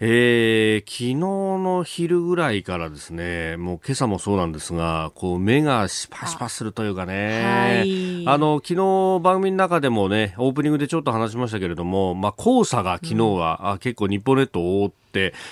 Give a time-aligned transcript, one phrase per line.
[0.00, 15.07] えー、昨日の昼ぐらいからですね、もう今朝もそうなんですが、こう目がシパシパするというかね、はい、あの、昨日番組の中でもね、オープニングでちょっと話しましたけれども、まあ、黄砂が昨日は、うん、あ結構日本列島を覆って、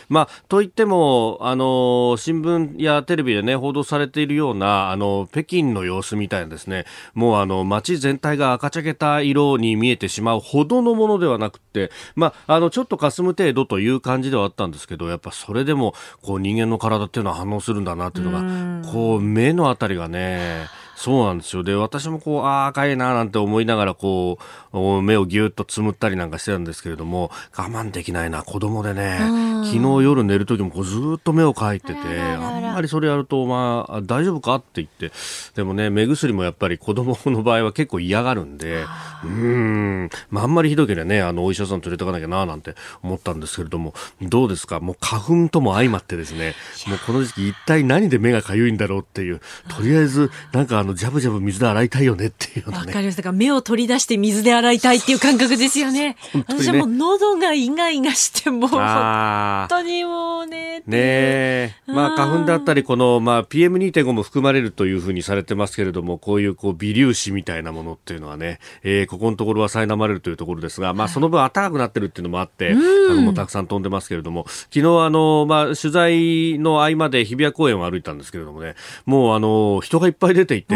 [0.09, 6.85] まあ、といっても、あの、新聞やテレビでね、報道されているような、あの、北京の様子みたいなですね、
[7.15, 21.63] もうあの、街全体が赤茶けた色に見えてしまうほどのものではなくて、まあ、あの、ちょっと霞む程度という感じではあったんですけど、やっぱそれでも、こう、人間の体っていうのは反応するんだなっていうのが、こう、目のあたりがね、そうなんですよ。
[21.63, 24.39] で、私もこう、ああ、赤いななんて思いながら、こ
[24.73, 29.19] う、目をぎゅっとつむったりなんかしてたんですけれども、我慢できないな、子供でね、
[29.67, 35.13] 昨日夜寝る時もこうずっと目をかいてて、あんまりそれやると、まあ、大丈夫かって言って、
[35.55, 38.85] でもね、目薬もやっぱり子供の場合は結構嫌がるんで、
[39.25, 44.81] うん、まあ、あんまりひどければね、あの、お医者さん連れてかなきゃな、なんて思ったんですけれども、どうですか？
[44.81, 46.55] もう花粉とも相まってですね、
[46.87, 53.17] もうこの時期一体何で目がかゆいんだろうっていう、とりあえず、なんかの、ジャブジャブ水で洗いたいよねっていうわ、ね、かります。
[53.17, 55.97] だから目を取り出して水で洗いたいっていう感覚ですよね。
[55.97, 56.17] ね。
[56.47, 60.83] 私はもう喉がイガイガしてもう、本当にもうね。
[60.87, 72.75] ねまあ花粉だったり、この、まあ PM2.5 も含まれるというふうにされてますけれども、こういうこう微粒子みたいなものっていうのはね、えー、ここのところは苛まれるというところですが、まあその分暖かくなってるっていうのもあって、あ
[73.15, 80.76] のもうたくさん飛んでますけれども、昨日あの、まあ取材の合間で日比谷公園を歩いたんですけれどもね、もうあの、人がいっぱい出ていて、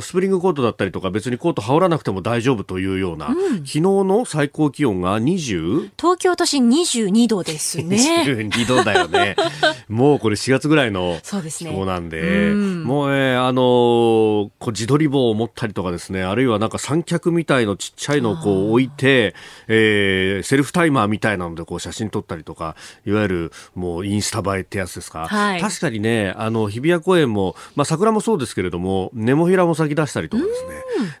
[0.00, 5.90] スプリングコートだったりとか別にコート羽織らなくても大丈夫というような、うん、昨日の最高気温が 20?
[5.98, 7.96] 東京都心22度ですね。
[8.26, 9.36] 22度だよね。
[9.88, 19.34] もうこれ4月ぐらいの気候なんで、でねうん、もうね、あのこう自撮り棒を持ったりとかですね、あるいはなんか三脚みたいのちっちゃいのをこう置いて、
[19.68, 22.76] えー、セルフタイマーみたいなのでこう写真撮ったりとか、
[23.06, 25.26] いわゆるもうインスタ映えってやつですか？
[25.28, 30.70] はい、確かにね、あの日比谷公園も、まあ桜もそうですけれども、ネモフィラも咲き出したりとかですね、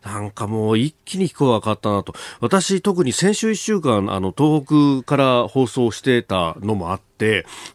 [0.04, 2.14] なんかもう一気に気候が変わったなと。
[2.40, 7.09] 私特に先週1週間、あの、東北から放送してたのもあって、、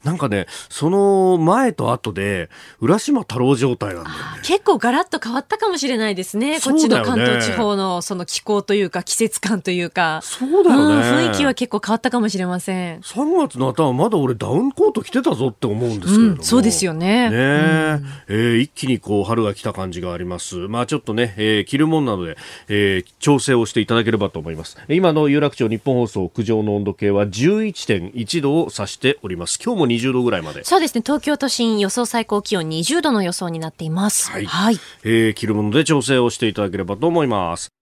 [0.04, 4.22] なんかね、その前と後で、浦島太郎状態なんだよね。
[4.44, 6.60] 結構ガラッと変わったかもしれないですね。
[6.62, 10.20] こっちの関東地方のその気候というか、季節感というか。
[10.24, 10.96] そうだよね、
[11.28, 13.00] 雰囲気は結構変わったかもしれません。
[13.02, 16.38] 3月の頭まだ俺ダウンコート着てたぞって思うんですけれども。
[16.38, 17.30] うん、そうですよね。
[17.30, 20.56] ね、うん、えー、一気にこう春が来た感じがあります。
[20.56, 24.78] まあちょっとね、えー、着るもんなので、えー、調整をしていただければと思います。
[24.90, 29.35] 今の有楽町日本放送屋上の温度計は11.1度を指しております。
[29.36, 30.64] 今日も20度ぐらいまで。
[30.64, 31.02] そうですね。
[31.06, 34.32] 東京都心予想最高気温20度の予想になっています。
[34.32, 37.75] はい、はい、えー、着るもので調整をしていただければと思います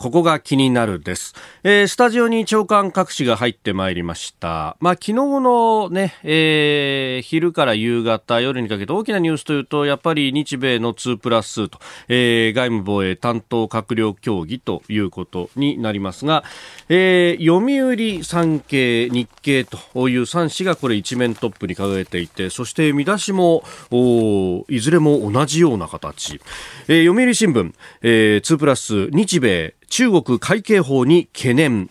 [0.00, 1.34] ここが気になるです。
[1.62, 4.78] えー、スタジオに長官各紙が入ってまいりました。
[4.80, 11.78] まあ、昨日のね、えー、昼から夕方、夜にかけて大きなニュースというと、やっぱり日米の2プラス2と、
[12.08, 16.44] えー、外務防衛担当閣僚協議ということになりますが、
[16.88, 17.62] えー、読
[18.20, 26.40] 売、産経、日経という3紙がこれ一面トップに掲げていて、そして見出しも、おいずれも同じような形。
[26.88, 31.90] えー、読売新聞、えー、2プラス日米中国会計法に懸念、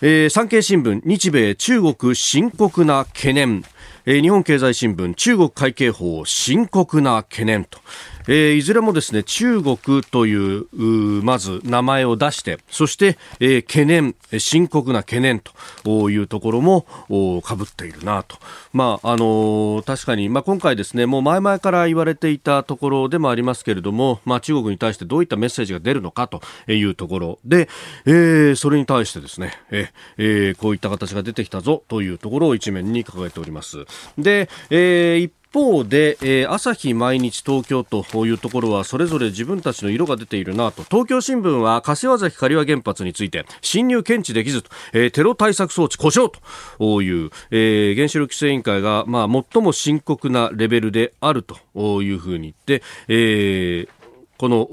[0.00, 3.64] えー、産経新聞日米中国深刻な懸念、
[4.06, 7.80] えー、日本経済新聞中国会計法深刻な懸念と。
[8.26, 15.40] えー、いずれもですね中国というまず名前を出してそして、えー、懸念深刻な懸念
[15.84, 16.86] というところも
[17.42, 18.36] かぶっているなと、
[18.72, 27.68] まああのー、確かに、まあ、今回ですねもう前々から言われていたところでもありますけれども、まあ、中国に対してどういったメッセージが出るのかというところで、
[28.06, 33.84] えー、それに対してですね、えー、こういった形が出てきたぞというところを一面に掲げております。
[34.18, 40.82] で、えー、一方で、えー、朝日毎日東京というところはそれぞれ自分たちの色が出ているなと。
[40.82, 46.32] 東京新聞は柏崎刈羽原発について侵入検知できずと、えー、テロ対策装置故障
[46.78, 53.88] という、えー、原子力規制委員会が、まあ、最も深刻なレベルであるというふうに言って、えー
[54.36, 54.66] この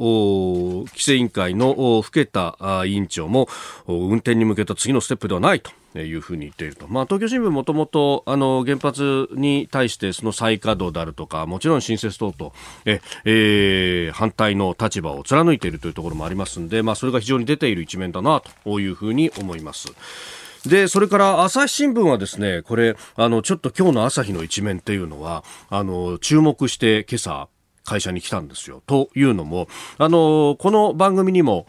[0.89, 3.47] 規制委員会の更田委員長も
[3.87, 5.71] 運転に向けた次のステップではないと。
[5.95, 6.87] いうふうに言っていると。
[6.87, 12.53] まあ、東京新聞もともと、原発に対してその再稼働であるとか、もちろん新設等々、
[12.85, 19.93] え、えー、反対の立場を貫いているというところもありますんで、まあ、それが非常に出ている一面だな、というふうに思います。
[20.65, 27.49] で、それから朝日新聞はですね、これ、あの、ちょっと今日の朝日の一面っていうのは、あの、注目して今朝、
[27.83, 28.81] 会社に来たんですよ。
[28.85, 29.67] というのも、
[29.97, 31.65] あの、この番組にも、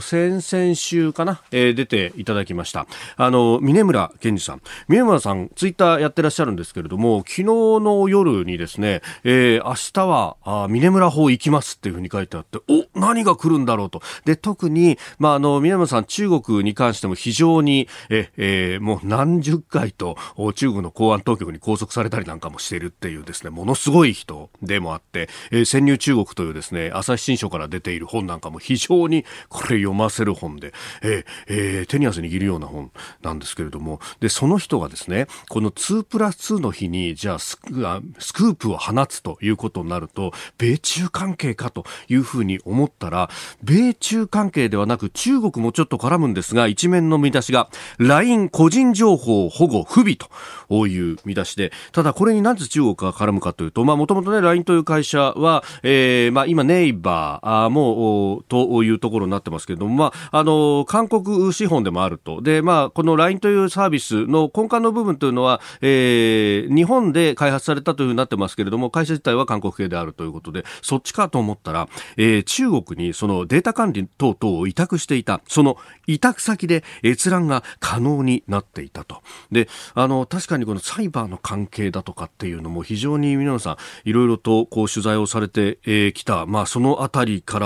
[0.00, 2.86] 先々週かな、えー、出ていただきました。
[3.16, 4.62] あの、峰村健二さん。
[4.88, 14.02] 峰村さん、ツイッターやってらっしゃるんですけれども、昨日の夜にですね、えー、明日は、あ峰村法行きますっていうふうに書いてあって、お、何が来るんだろうと。
[14.24, 20.16] で、特に、まあ、あの、峰村さん、中国に関しても非常に、え、えー、もう何十回と、
[20.54, 32.90] 中国の公安当局に拘束されたりなんかもしているっていうですね、ものすごい人でもあって、えー、潜入中国というですね、朝日新書から出ている本なんかも非常にこれ読ませる本で、えーえー、手に汗握るような本
[33.22, 43.30] なんですけれども、で、その人がですね、この2プラス2の日に、じゃあスクープを放つということになると、米中関係かというふうに思ったら、
[43.62, 62.42] 米中関係ではなく中国もちょっと絡むんですが、一面の見出しが、LINE 個人情報保護不備という見出しで、ただこれになぜ中国が絡むかというと、まあもともとね、LINE という会社は、はえー、まあ今ネイバーもというところになってますけれども、まあ、あの、韓国資本でもあると。
[62.42, 75.76] で、まあ、この LINE というサービスの根幹の部分というのは、えー、日本で開発されたというふうになってますけれども、会社自体は韓国系であるということで、そっちかと思ったら、えー、中国にそのデータ管理等々を委託していた、その
[76.06, 79.22] 委託先で閲覧が可能になっていたと。
[79.50, 83.76] で、あの、確かにこのサイバーの関係だとかっていうのも非常に皆さん、
[84.08, 87.58] いろいろとこう取材をされてき、えー、た、まあ、そのあたりか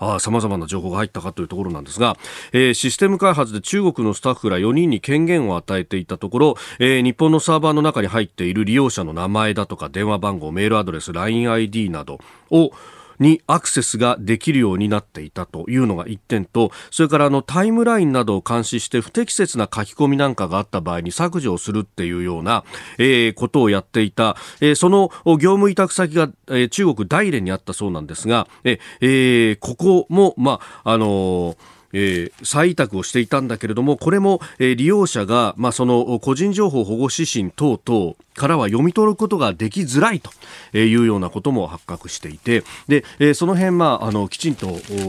[0.00, 2.16] らさまざまな情報が入ったかというところなんですが、
[2.52, 12.20] えー、システム開発で中国のスタッフら4人に権限を与えていたところ、えー、日本のサーバーの中に入っている利用者の名前だとか電話番号、メールアドレス、LINEID など
[12.50, 12.70] を
[13.18, 22.64] にアクセスができるようになっていたというのが1点と、それからあのタイムラインなどを監視して不適切な書き込みなんかがあった場合に削除をするっていうような、
[22.98, 40.30] えー、ことをやっていた、えー、その業務委託先が、えー、中国大連にあったそうなんですが、えー、ここも、まあ、あのーえー、再委託をしていたんだけれどもこれも、えー、利用者が、まあ、その個人情報保護指針等々からは読み取ることができづらいと
[40.76, 44.66] いうようなことも発覚していてで、えー、その辺、まあ、あのきちんと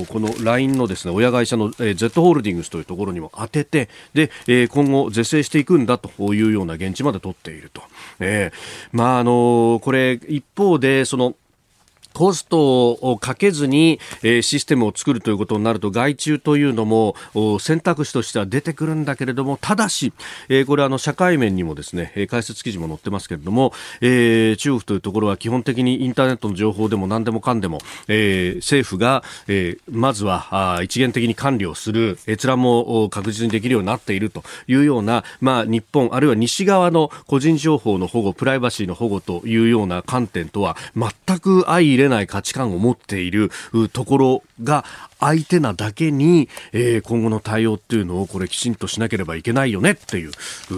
[0.07, 7.81] この LINE のですね親会社の、えー、Z ホールディングスというところにも当ててで、えー、今後是正していくんだというような現地まで取っていると。
[8.19, 8.57] えー
[8.91, 11.35] まああのこれ一方でその
[12.17, 17.13] コストをかけずに、えー、システムを作るということになると外注というのも
[17.59, 20.11] 選択肢としては出てくるんだけれどもただし、
[20.49, 23.71] えー、これあの社会面にもですね解説記事も載ってますけれども、
[24.01, 27.77] えー、中国というところは基本的にインターネットの情報でも何でもかんでも、
[28.07, 43.51] えー、政府が、えー、まずはあ一元的に管理をする閲覧も確実にできるようになっているというような、まあ、日本あるいは西側の個人情報の保護プライバシーの保護というような観点とは全く相入れれない価値観を持っている
[43.94, 44.86] ところが
[45.19, 50.31] 相手なだけに、えー、今後の対応っていうのをこれきちんとしなければいけないよねっていう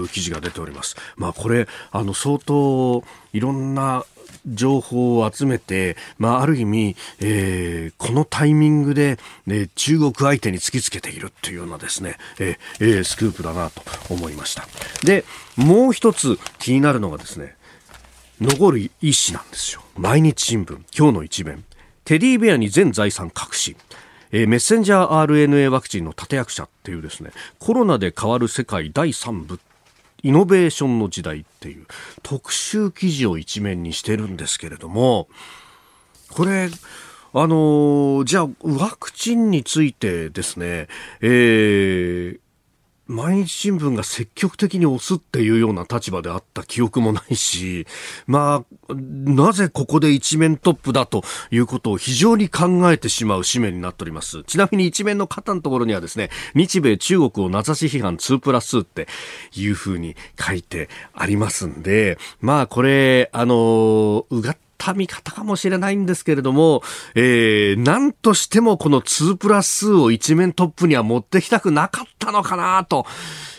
[0.10, 0.96] 記事が出ております。
[1.16, 3.04] まあこれあの相当
[3.34, 4.06] いろんな
[4.48, 12.02] 情報を集めて、まあ、ある意味、えー、このタイミングで、ね、中国相手に突きつけているっていうようなです。
[12.02, 13.82] ね、ええー、スクープだなと
[14.14, 14.68] 思いました。
[15.04, 17.56] で、もう一つ気になるのがですね、
[18.42, 19.82] 残る医師なんですよ。
[19.98, 21.66] 毎日新聞、今日の一面。
[22.06, 23.76] テディベアに全財産隠し。
[24.32, 29.60] えー、メッセンジャー RNA ワクチンの立役者っていうですね、コロナで変わる世界第3部、
[30.24, 31.86] イノベーションの時代っていう
[32.24, 35.28] 特集記事を一面にしてるんですけれども、
[36.30, 36.70] これ、
[37.34, 40.88] あのー、じゃあ、ワクチンについてですね、
[41.22, 42.40] えー、
[43.10, 47.88] 毎日新聞が積極的に押すっていうような立場であった記憶もないし、
[48.28, 54.44] まあ、なぜここで一面トップだということを非常に考えてしまう紙面になっております。
[54.44, 59.08] ちなみに一面の肩のところにはですね、日米中国を名指し批判2プラスって
[59.56, 66.82] いうふうに書いてありますんで、まあこれ、あの、うがっった見方かもしれないんですけれども、
[67.14, 73.06] えー、なんとしてもこの2プラスを一面トップには持ってきたくなかったのかなと。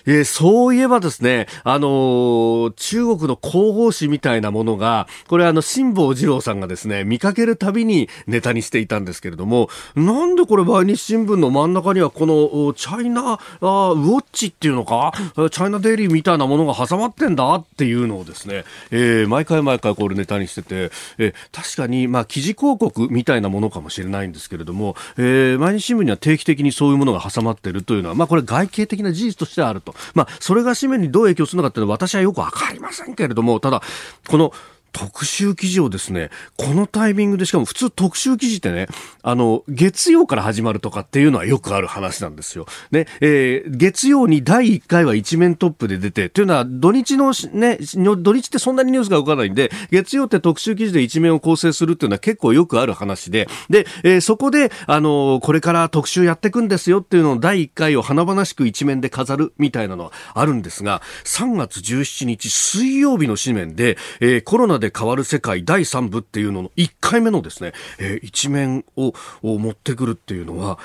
[0.07, 29.95] えー、そういえばですね、あのー、中国の広報誌みたいなものが、これあの、辛坊二郎さんがですね、見かけるたびにネタにしていたんですけれども、なんでこれ毎日新聞の真ん中にはこの、チャイナあウォッチっていうのか、チャイナデイリーみたいなものが挟まってんだっていうのをですね、えー、毎回毎回これネタにしてて、え、確かに、まあ、記事広告みたいなものかもしれないんですけれども、えー、毎日新聞には定期的にそういうものが挟まっているというのは、まあ、これ外形的な事実としてあると。
[30.14, 33.83] まあ、それが紙面にどう影響するのかというのは私はよくわかりませんけれども、ただ、
[34.29, 34.52] この
[34.92, 38.88] 特集記事をですね、このタイミングで、しかも普通特集記事ってね、
[39.23, 42.66] あの、月曜から始まるとかっていうのはよくある話なんですよ。
[42.90, 70.79] ね、えー、月曜に第1回は一面トップで出て、というのは土日のね、土日ってそんなにニュースが動かないんで、月曜って特集記事で一面を構成するっていうのは結構よくある話で、で、えー、そこで、あのこれから特集やっていくんですよっていうのを第1回を華々しく一面で飾るみたいなのはあるんですが、3月17日水曜日の紙面で、えー、コロナで変わる世界第3部っていうのの1回目のですね、えー、一面を持ってくるっていうのは、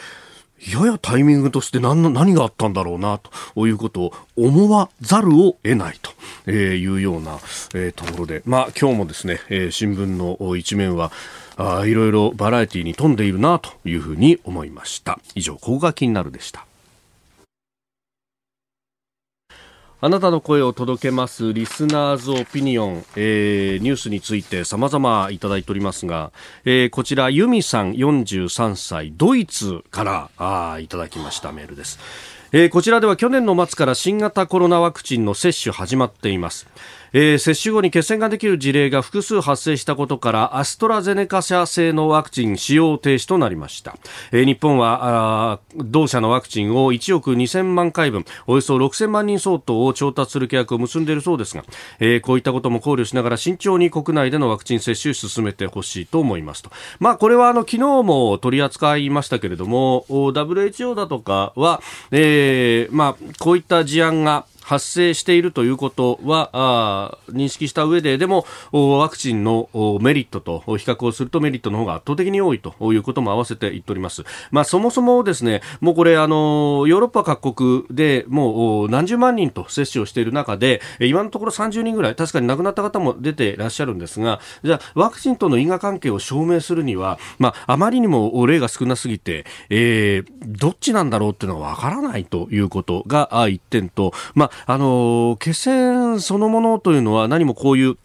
[0.72, 6.00] ややタイミングとして何何があったんだろうなということを思わざるを得ない
[6.46, 7.40] というような、
[7.96, 11.12] ところで、まあ今日もですね、え、新聞の一面は、
[11.58, 15.20] あいろいろバラエティに富んでいるなというふうに思いました。
[15.36, 16.66] 以上、ここが気になるでした。
[20.02, 26.34] あなたの声を届けますリスナーズオピニオン、えー、ニュースについて様々いただいておりますが、
[26.66, 31.98] えー、こちらユミさん43歳ドイツからあいただきましたメールです、
[32.52, 36.68] えー、こちらでは去年の末から新型コロナワクチンの接種始まっています。
[37.18, 43.96] えー、接種後に血栓ができる事例が複数発生したことからアストラゼネカ社製のワクチン使用停止となりました、
[44.34, 51.64] えー、日本は同社のワクチンを1億2000万回分およそ6000万人相当を調達する契約を結んでいるそうですが、
[52.02, 61.82] えー、こういったことも考慮しながら慎重に国内でのワクチン接種を進めてほしいと思いますと、まあ、これはあの昨日も取り扱いましたけれども WHO だとかは、
[62.12, 69.70] えーまあ、こういった事案が発生しているということは認識した上ででもワクチンの
[70.02, 74.24] メリットと比較をするとメリットの方が圧倒的に多いということも合わせて言っております。
[74.50, 97.98] まあ、そもそもですねもうこれあのヨーロッパ各国でもう何十万人と接種をしている中で今のところ30人ぐらい確かに亡くなった方も出ていらっしゃるんですがじゃあワクチンとの因果関係を証明するには、まあ、あまりにも例が少なすぎて、えー、どっちなんだろうっていうのがわからないということが一点と、まああの、決戦そのものというのは何もこういう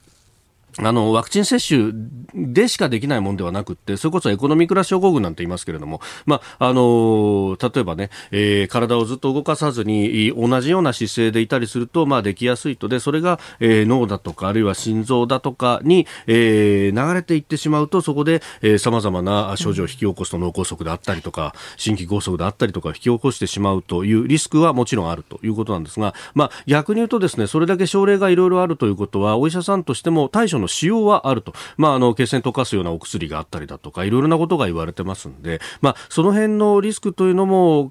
[0.83, 1.93] あの、ワクチン接種
[2.35, 12.89] でしかできないものではなくて、それこそエコノミークラス症候群なんて言いますけれども、まあ、あの、例えばね、えー、体をずっと動かさずに、同じような姿勢でいたりすると、まあ、できやすいと。
[12.89, 37.91] で、それが、えー、脳だとか、あるいは心臓だとかに、えー、流れていってしまうと、そこで、えー、様々な症状を引き起こすと脳梗塞であったりとか、心筋梗塞であったりとか、引き起こしてしまうというリスクはもちろんあるということなんですが、まあ、逆に言うとですね、それだけ症例がいろいろあるということは、お医者さんとしても対処の使用はあると、まあ、あの血栓溶かすようなお薬があったりだとかいろいろなことが言われてますんで、まあ、その辺のリスクというのも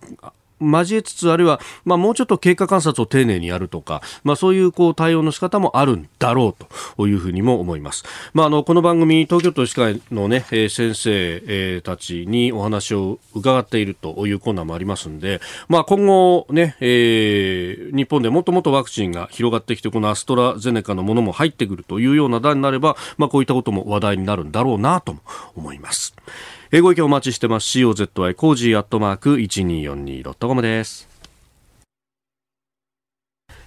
[0.60, 6.66] 交えつつ、あるいは、まあ、もうちょっと経過観察を丁寧にやるとか、まあ、そういうこう対応の仕方もあるんだろう
[6.98, 8.04] というふうにも思います。
[8.34, 25.22] まあ、あの、この番組、東京都医師会のね、先生、たちにお話を伺っているというコーナーもありますんで、まあ、今後ね、えー、日本でもっともっとワクチンが広がってきて、このアストラゼネカのものも入ってくるというような段になれば、まあ、こういったことも話題になるんだろうなとも
[25.56, 26.16] 思います。
[26.72, 27.80] えー、ご意見お待ちしてます。
[27.80, 31.10] cozy、コージーアットマーク 1242.com です。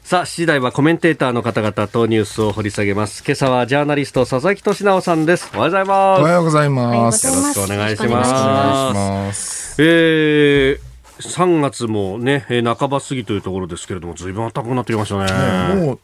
[0.05, 3.25] さあ、7時台はコメンテーターの方々とニュースを掘り下げます。
[3.27, 5.51] 今朝はジャーナリスト佐々木俊尚さんです。
[5.53, 6.21] おはようございます。
[6.21, 7.27] おはようございます。
[7.27, 9.83] よろしくお願いします。
[9.83, 10.79] えー、
[11.19, 12.47] 3月もね、
[12.79, 15.75] 半ば過ぎというところですけれども、ずいぶん暖かくなってきましたね。
[15.75, 15.99] ねもう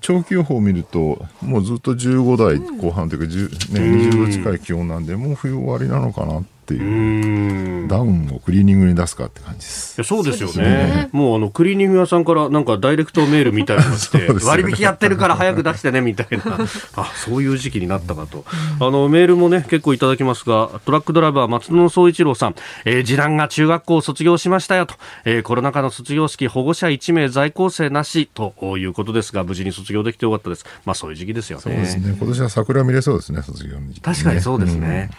[0.00, 3.34] 長期予報を見ると、もうずっと15度台後半というか、
[3.74, 7.88] ね、20度近い気温なんで、もう冬終わりなのかなていう。
[7.88, 10.00] ダウンをクリーニングに出すかって感じです。
[10.00, 16.58] いそうですよね、ね、もうあのクリーニング屋さんからなんかダイレクトメールみたいなのして割引やってるから早く出してねみたいな。
[16.96, 18.44] あそういう時期になったかと。
[18.80, 22.54] あのメールもね結構いただきますがトラックドライバー松野総一郎さん、
[22.84, 24.94] えー、次男が中学校を卒業しましたよと、
[25.24, 30.64] えー、コロナ禍の卒業式保護者1名在校生なしということですが無事に卒業できてよかったです。
[30.84, 31.62] まあそういう時期ですよね。
[31.62, 32.16] そうですね。
[32.18, 35.10] 今年は桜見れそうですね卒業確かにそうですね、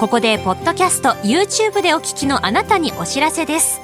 [0.00, 3.82] ここでポッドキャスト YouTube でお聞きのあなたにお知らせです。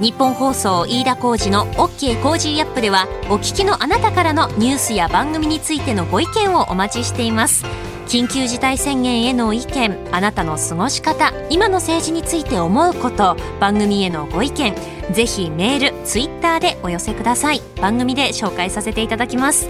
[0.00, 7.64] 日本放送飯田浩司の OK コージーアップではお聞きのあなたからのニュースや番組についてのご意見をお待ちしています。
[8.06, 14.74] 緊急事態宣言への意見あなたの過ごし方今の政治について思うこと番組へのご意見
[15.12, 17.60] ぜひメールツイッターでお寄せください。
[17.80, 19.68] 番組で紹介させていただきます。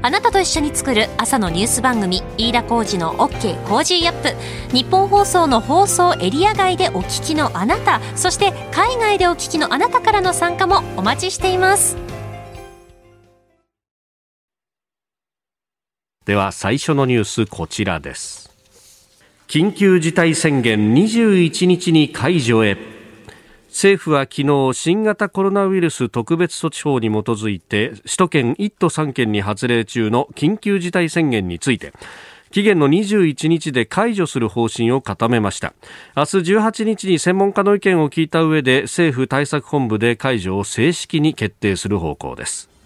[0.00, 4.28] あなたと一緒に作る朝のニュース番組飯田浩二の OK コージーアップ。
[4.72, 11.96] 日本放送の放送エリア外でお聞きのあなたそして海外でお聞きのあなたからの参加もお待ちしています。
[16.26, 18.54] では最初のニュースこちらです。
[19.48, 22.97] 緊急事態宣言21日に解除へ。
[23.78, 31.92] 政府は昨日新型コロナウイルス特別措置法に基づいて首都圏1都3県に発令中の緊急事態宣言について
[32.50, 35.74] 期限の21日で解除する方針を固めました。
[36.16, 42.77] 明日18日に専門家の意見を聞いた上で政府対策本部で解除を正式に決定する方向です。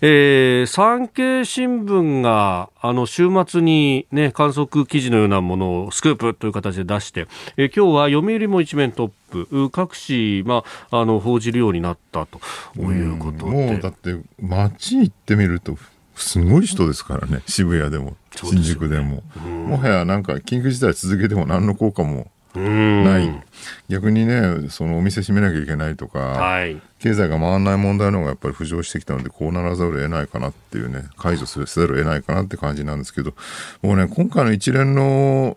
[0.00, 7.26] えー、産経新聞があの週末に、ね、観測記事のようなものをスクープという形で出して、
[7.56, 9.70] えー、今日は読売も一面トップ。
[9.70, 12.40] 各紙、まあ、あの報じるようになったと。
[12.76, 15.76] いうこともうだって街行ってみると
[16.14, 17.42] すごい人ですからね。
[17.46, 19.22] 渋谷でも新宿でも、
[19.66, 23.42] もはやなんか緊急事態続けても何の効果もない。
[23.88, 33.34] 逆にねそのお店閉めなきゃいけないとか、はい、経済が回らない問題の方がやっぱり浮上してきたのでこうならざるを得ないかなっていうね解除せざるを得ないかなって感じなんですけど
[33.82, 35.56] もうね今回の一連の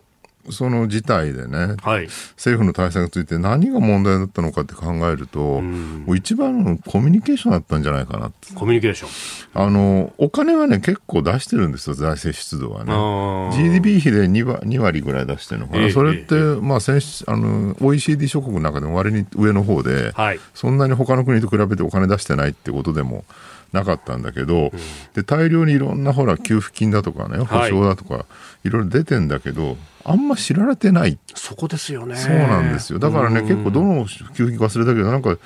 [0.50, 2.06] その事態でね、はい、
[2.36, 9.10] 政府の対策について何が問題だったのかって考えると、うん、もう一番のコミュニケーションだったんじゃないかなコミュニケーション。
[9.54, 13.56] あのお金はね結構出してるんですよ財政出動はね。
[13.56, 23.24] GDP 比で 2, 2割ぐらい出してるのかな、えー、それって、えー、まあ先あの OECD 諸国の中でも割に上の方で、はい、そんなに他の国と比べてお金出してないってことでも
[23.72, 24.70] なかったんだけど、うん、
[25.14, 28.26] で大量にいろんなほら給付金だとかね保証だとか、は
[28.64, 31.18] い、いろいろ出てんだけどあんま知られてない。
[31.34, 32.16] そこですよね。
[32.16, 32.98] そうなんですよ。
[32.98, 35.36] だからね、結構どの給付金忘れたけど、なんか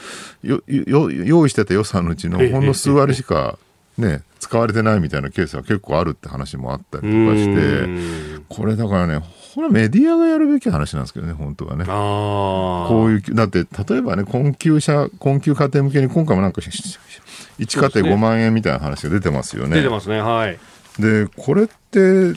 [0.43, 3.59] よよ、用意してた予算のうちのほんの数割しか
[3.99, 9.21] ね、使われてないみたいなケースは結構あるって話もあったりとかして、これだからね、
[9.55, 11.87] これはメディアがやるべき話なんですけどね、本当はね。
[11.87, 16.71] こういう、だって、例えばね、困窮者、困窮家庭向けに今回もなんか、1
[17.59, 19.77] 家庭5万円みたいな話が出てますよね。
[19.77, 20.59] 出てますね、はい。
[20.99, 22.35] で、これって、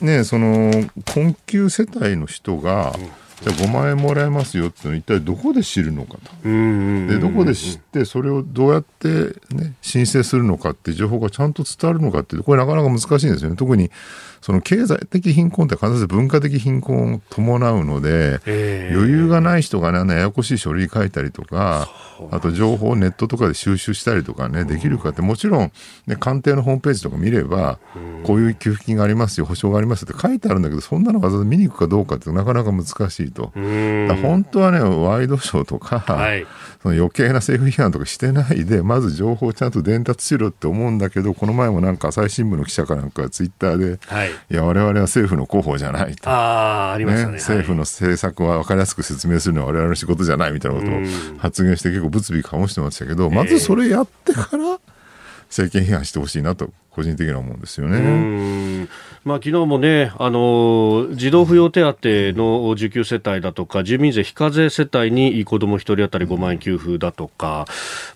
[0.00, 0.72] ね、その
[1.12, 2.94] 困窮世帯の人が、
[3.42, 6.48] じゃあ5万円もらえますよっての一体どこで知るのかと。
[6.48, 9.08] でどこで知ってそれをどうやって、
[9.54, 13.56] ね、申請するのかって情報がちゃんと伝わるのかってこれなかなか難しいんですよね。
[13.56, 13.90] 特に
[14.40, 18.40] その経済的貧困って必ず文化的貧困を伴うので、
[18.94, 21.90] 余裕がない人がね、ややこしい書類書いたりとか、
[22.30, 25.72] あと情報をネットとかで収集したりとかね、できるかって、もちろん、
[26.06, 27.78] ね、官邸のホームページとか見れば、
[28.24, 33.52] こういう給付金がありますよ、保証がありますって書いてあるんだけど、そんなのわざわざ見に行くかどうかってなかなか難しいと。
[33.54, 36.46] 本当はね、ワイドショーとか、はい、
[36.82, 46.30] その余計な政府批判とかしてないで、まず情報をちゃんと伝達しろって思うんだけど、この前もなんか朝日新聞の記者かなんかツイッターで、はい、いや、我々は政府の広報じゃないと。
[46.30, 51.00] ああ、ありましたね、ね、政府の政策は分かりやすく説明するのは我々の仕事じゃないみたいなことを
[51.38, 54.78] 発言して結構物議かもしてましたけど、まずそれやってから、
[55.54, 58.88] 政権批判してほしいなと個人的には思うんですよね。
[59.24, 67.66] まあ昨日もね、あの児童扶養手当の受給世帯だとか、住民税非課税世帯に子ども1人当たり5万円給付だとか、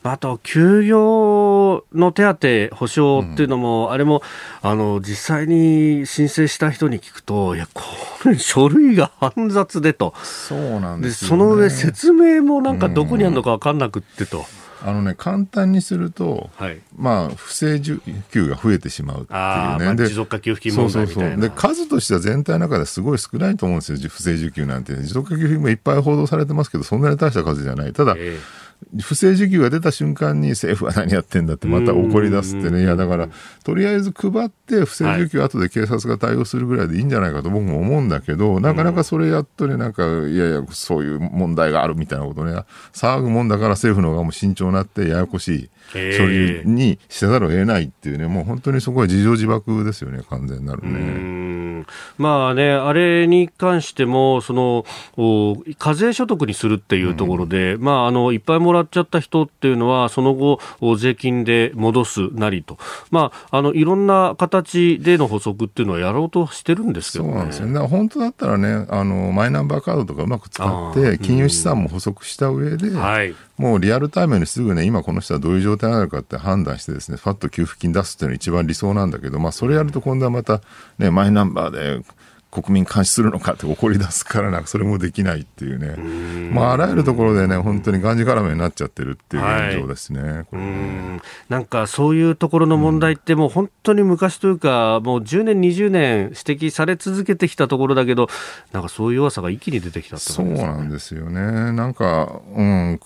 [0.03, 2.23] あと休業の手
[2.71, 4.23] 当、保証っていうのも、うん、あれも
[4.63, 7.83] あの実際に申請した人に聞くと、いや、こ
[8.27, 14.39] れ、書類が煩雑でと、そうなんです、ね、その上、説明もなんかどこにあるのか分かんなくってと。
[14.39, 17.99] うんあのね、簡単にすると、はい、まあ、不正受
[18.31, 19.35] 給が増えてしまうっていうね。
[19.35, 24.95] まあ、持続化給付金問題みたいなそうそうそうで、数としては全体の中ですごい少ないと思うんですよ、不正受給なんて。
[24.95, 27.93] 持続化給付金もいっぱい報道されてますけど、そんなに大した数じゃない。
[27.93, 28.68] ただ、えー
[29.03, 33.29] 不正受給が出た瞬間に政府は何やってんだってまた怒り出すってね、いやだから、
[33.65, 45.71] とりあえず配って不正受給後で警察が対応するぐらいでいいんじゃないかと僕も思うんだけど、なかなかそれやっとね、なんか、いやいや、そういう問題があるみたいなことね、騒ぐもんだから政府の側も慎重になってややこしい。
[45.93, 51.69] 処理にせざるを得ないっていうね、もう本当にそこは自情自爆ですよね、完全なるね。
[52.17, 60.59] まあね、あれに関しても、その、課税所得にするっていうところで、うん、まあ、あの、いっぱいもらっちゃった人っていうのは、その後、
[60.97, 62.79] 税金で戻すなりと、
[63.11, 67.81] まあ、あの、いろんな形での補足っていうのはやろうとしてるんですけど、ね、そうなんですよ、ね。
[67.81, 80.63] 本当だったらね、あの、マイナンバーカードとかうまく使って、金融資産も補足した上で、はい、もうリアルタイムにすぐね、今この人はどういう状態なのかって判断してですね、ファッと給付金出すっていうのが一番理想なんだけど、まあそれやると今度はまた
[80.99, 82.05] ね、マイナンバーで
[82.51, 90.23] 国民監視するのかって怒り出すからなんかそれもできないっていうね、まあ、あらゆるところでね本当にがんじがらめになっちゃってるっていう現状ですね。
[90.23, 91.21] はい、ね。
[91.51, 98.29] なんかそういうところの問題ってもう本当に昔というかもう10年20年指摘され続けてきたところだけど
[98.73, 101.73] なんかそういう弱さが一気に出てきたって、ね、そうなんですよね。
[101.73, 103.01] なんか、うん、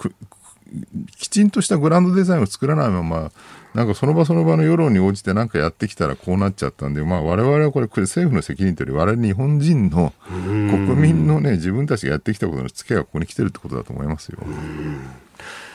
[1.19, 3.31] きちんとしたグランドデザインを作らないまま
[3.75, 14.39] なんかその場その場の世論に応じて何かやってきたらこうなっちゃったんで、まあ、我々はこれ政府の責任というより我々日本人の国民のね自分たちがやってきたことの付けがここに来てるってことだと思いますよ。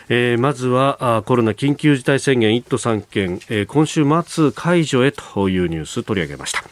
[0.10, 6.64] えー、まずはコロナ緊急事態宣言1都3県、えー、今週末解除へというニュース取り上げました。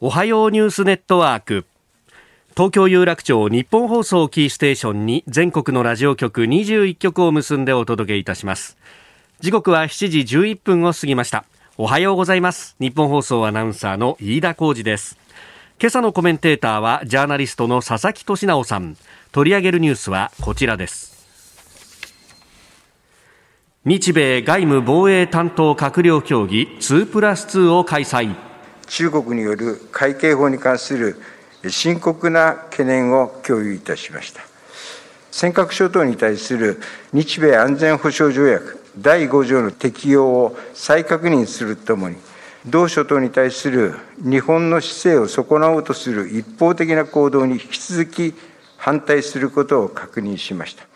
[0.00, 1.66] おはようニュースネットワーク
[2.58, 8.76] 東京有楽町日本放送キーステーションに全国のラジオ局21局を結んでお届けいたします。
[9.38, 11.44] 時刻は7時11分を過ぎました。
[11.76, 12.74] おはようございます。
[12.80, 15.16] 日本放送アナウンサーの飯田浩二です。
[15.80, 18.96] 今朝のコメンテーターはジャーナリストの佐々木俊直さん。
[19.30, 21.28] 取り上げるニュースはこちらです。
[23.84, 28.34] 日米外務防衛担当閣僚協議2プラス2を開催。
[28.88, 31.18] 中国による海警法に関する
[31.66, 34.42] 深刻な懸念を共有いたしました。
[35.30, 36.80] 尖閣諸島に対する
[37.12, 42.16] 日米安全保障条約第5条の適用を再確認するとともに、
[42.66, 48.34] 同諸島に対する日本の姿勢を損なおうとする一方的な行動に引き続き
[48.76, 50.88] 反対することを確認しました。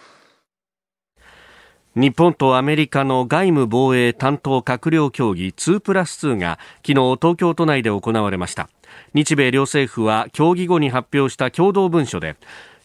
[1.94, 8.70] 日本とアメリカの外務防衛担当閣僚協議2プラス2が昨日東京都内で行われました
[9.14, 12.36] 日米両政府は協議後に発表した共同文書で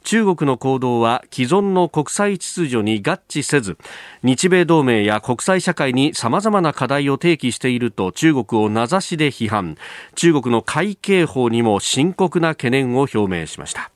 [0.07, 3.77] 中国の行動は既存の国際秩序に合致せず
[4.23, 9.77] 日米同盟や国際社会に様々な課題を提起していると中国を名指しで批判。
[10.15, 13.91] 中国の海警法にも深刻な懸念を表明しました。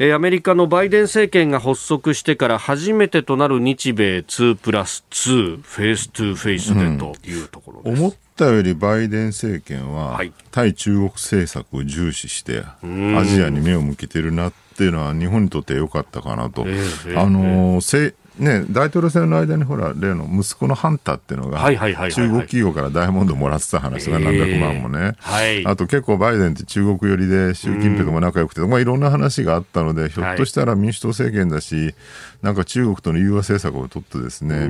[0.00, 10.20] アメリカのバイデン政権が発足してから初めてとなる日米2プラス2フェイス2フェイスでというところです、うん、思ったよりバイデン政権は、
[10.52, 16.64] 対中国政策を重視してアジアに目を向けてるなっていうのは日本にとって良かったかなと。
[16.66, 31.94] えー、あのーえーね、大統領選の間にほら、例の息子のハンターっていうのが、中国企業からダイヤモンドもらってた話が何百万もね、はい、あと結構バイデンって中国寄りで、習近平とも仲良くて、まあ、いろんな話があったので、ひょっとしたら民主党政権だし、
[32.42, 34.68] なんか中国との融和政策を取ってですね、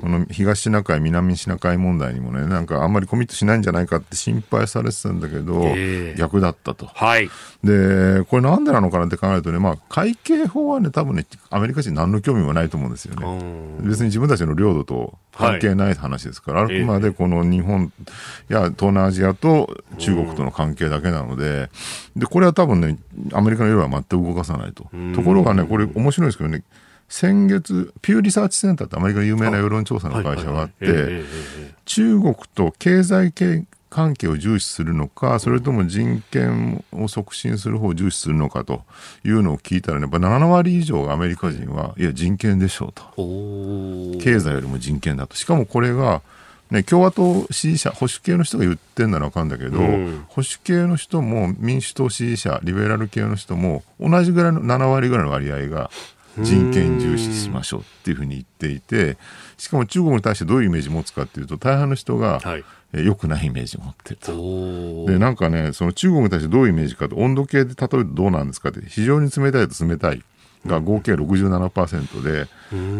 [0.00, 5.62] この東シナ海、南シナ海問題にもね、なんかあんまりコミットしないんじゃないかって心配されてたんだけど、
[6.16, 6.86] 逆だったと。
[6.86, 7.28] はい、
[7.62, 13.26] で、これなんでなのかなって考えるとね、まあ、会計法はね、多分ね、アメリカ人何の興味もないと思うんですよね。
[13.82, 17.92] 別に自分たちの領土と関係ない話ですから、はい、あくまでこの日本
[18.48, 21.68] や東南アジアと中国との関係だけなので、
[22.16, 22.98] で、これは多分ね、
[23.34, 24.84] アメリカの世論は全く動かさないと。
[25.14, 26.62] ところがね、これ面白いですけどね、
[27.12, 31.20] 先月、ピューリサーチセンターってアメリカの有名な世論調査の会社があって、
[31.84, 33.34] 中国と経済
[33.90, 38.80] 関係を重視するのか、それとも人権を促進する方を重視するのかと
[39.26, 43.02] いうのを聞いたらね、やっぱ7割以上アメリカ人は、いや、人権でしょうと。
[44.18, 45.36] 経済よりも人権だと。
[45.36, 46.22] しかもこれが、
[46.70, 55.90] ね、共和党支持者、保守系の人が言ってんなら分かるんだけど、うん、保守系の人も民主党支持者、リベラル系の人も、同じぐらいの7割ぐらいの割合が、
[56.38, 59.16] 人権重視しましょうっていうふうに言っていて、
[59.58, 62.64] しかも中国に対してどういうイメージを持つかっていうと、大半の人が、はい
[62.94, 65.10] 良くないイメージを持ってると。
[65.10, 70.22] で、なんかね、その中国に対してどういうイメージかと、温度計で例えるとどうなんですかって、非常に冷たいと冷たい。
[70.66, 72.44] が合計67%で、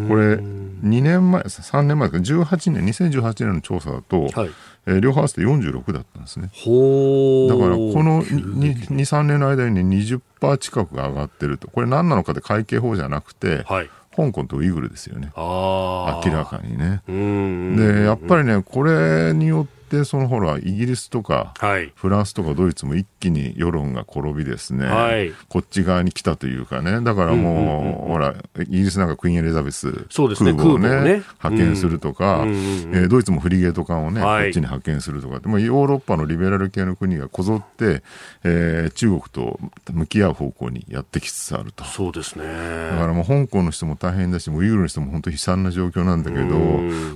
[0.09, 4.49] これ、2年前、3年前ですか、18年、2018年の調査だと、はい
[4.85, 6.47] えー、両方合わせて46だったんですね。
[6.47, 15.31] だからこの2、3年の間に、ね、20%近くが上がってると、これ何なのかって会計法じゃなくて、はい、香港とウイグルですよね。
[15.35, 17.01] 明らかにね。
[17.07, 26.99] で、やっぱりね、これによってでそのほらイギリスとか、はい、フランスとかドイツも一気に世論が転びですね、はい、こっち側に来たというかね。
[27.01, 38.01] だからもう,、ほらイギリスなんかクイーン・エリザベス空母をね、ね、派遣するとか、うん、えー、ドイツもフリゲート艦をね、はい、こっちに派遣するとかもうヨーロッパのリベラル系の国がこぞって、
[38.43, 39.59] えー、中国と
[39.91, 41.83] 向き合う方向にやってきつつあると。
[41.83, 42.45] そうですね。
[42.45, 46.45] だからもう香港の人も大変だしウイグルの人も本当に悲惨な状況なんだけど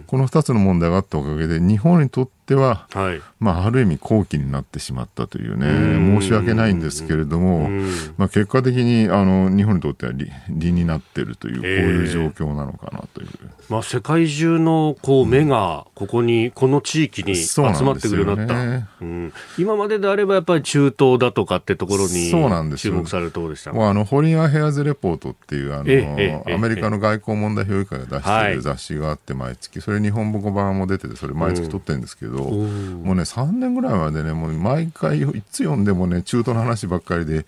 [0.06, 7.70] この2つの問題があったおかげで日本にとってっては、はい、まあ、ある意味好機になってしまったというね、申し訳ないんですけれども、
[8.18, 13.30] まあ、結果的にあの日本にとっては利利になっているという、こういう状況なのかなという。
[13.70, 22.32] まあ、世界中のこう目がここに、この地域に集まってくるようになった、ねうん、今までであればやっぱり中東だとかってところに
[22.78, 23.74] 注目されるところでした。
[23.74, 28.58] もうあのホリア・ヘアズ・レポートっていうあの、アメリカの外交問題評議会が出してい。
[28.58, 37.46] る雑誌があって、毎月、それ日本語版も出てて、それ毎月撮ってるんですけど、ど、もうね、3年ぐらいまでね、もう毎回、いつ読んでもね、中東の話ばっかりで、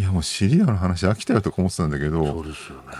[0.00, 2.42] いやもうシリアの話飽きたよとか思ってたんだけど、ね、こ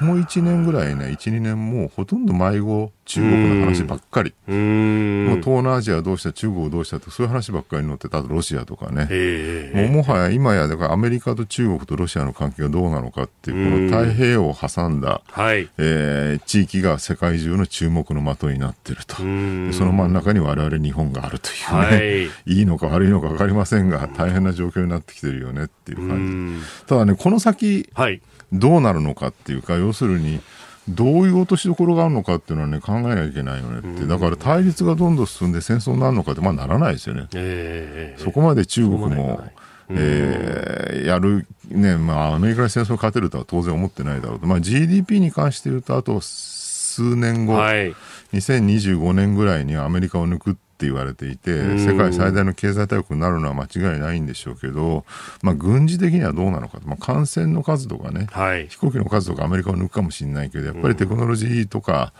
[0.05, 4.35] の1年ぐらいね、1、2年もうほとんど迷子、中国の話ばっかり。
[4.47, 9.09] もう東南アジアどうした、中国どうしたとそういう話ばっかりに載ってた、ロシアとかね。
[9.75, 19.17] もうもはや今や、だからアメリカと中国とロシアの関係がどうなのかっていう、この太平洋を挟んだ、はい、えー、地域が世界中の注目の的になってると。
[19.17, 26.89] その真ん中に我々日本があるというね、はい、 いいのか悪いのか分かりませんが、大変な状況になってきてるよねっていう感じ。
[26.90, 27.88] ただね、この先、
[28.53, 30.40] どうなるのかっていうか、要するに、
[30.88, 34.07] どういう落としどころがあるのかっていうのはね、考えなきゃいけないよねって。
[34.07, 37.29] だから対立がどんどん進んで戦争になるのかって、まあならないですよね。
[37.35, 39.40] えー、そこまで中国も、
[39.88, 44.48] えー、やる、ね、まあアメリカに戦争に勝てるとは当然思ってないだろうと。
[44.48, 47.94] まあ GDP に関して言うと、あと数年後、はい、
[48.33, 55.05] 2025年ぐらいにはアメリカを抜くってって言われていて、世界最大の経済大国になるのは間違いないんでしょうけど、
[55.43, 62.14] まあ、軍事的にはどうなのか、まあ、感染の数とかね、はい、飛行機の数とかアメリカを抜くかもしれないけど、やっぱりテクノロジーとか、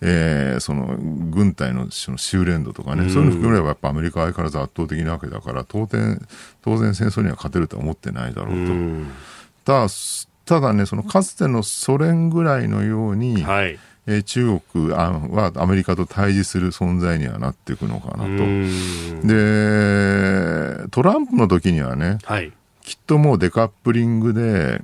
[0.00, 6.24] えー、その軍隊のその修練度とかね、そういうの含めればやっぱアメリカは相変わらず圧倒的なわけだから、当然、
[6.62, 8.72] 当然戦争には勝てるとは思ってないだろうと。
[9.64, 9.88] ただ
[10.44, 19.26] ただね、そのかつてのソ連ぐらいのように、はいえー、中国はアメリカと対峙する存在にはなっていくのかなと。
[19.26, 24.82] で、トランプの時にはね、はい、きっともうデカップリングで、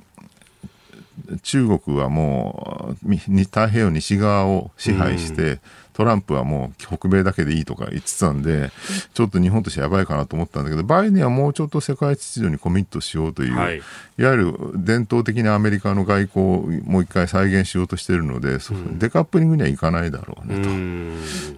[1.43, 5.59] 中国はもう太平洋西側を支配して、
[5.93, 8.71] トランプはもう北米だけでいいとか言ってたんで、
[9.13, 20.69] ちょっと日本としてやばいかなと思ったんだけど、バイデンはもうちょっと世界秩序にコミットしようという、はい、いわゆる伝統的なアメリカの外交をもう一回再現しようとしているので、うん、デカップリングにはいかないだろうねと。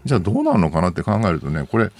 [0.05, 1.91] じゃあどうなるのかなって考えるとね、これ、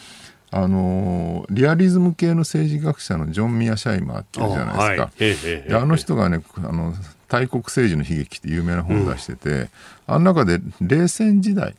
[0.55, 5.79] あのリアリズム系の政治学者のジョン・ミア・シャイマーっていうじゃないですか。
[5.79, 6.93] あ,、の人がねあの
[7.27, 9.69] 大国政治の悲劇って有名な本を出してて、うん、
[10.05, 11.75] あの中で冷戦時代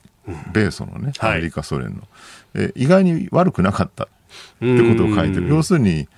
[0.53, 2.03] 米ソのね、アメリカ、ソ連の、
[2.55, 4.07] え意外に悪くなかったっ
[4.59, 5.49] てことを書いてる。
[5.49, 6.09] 要するに、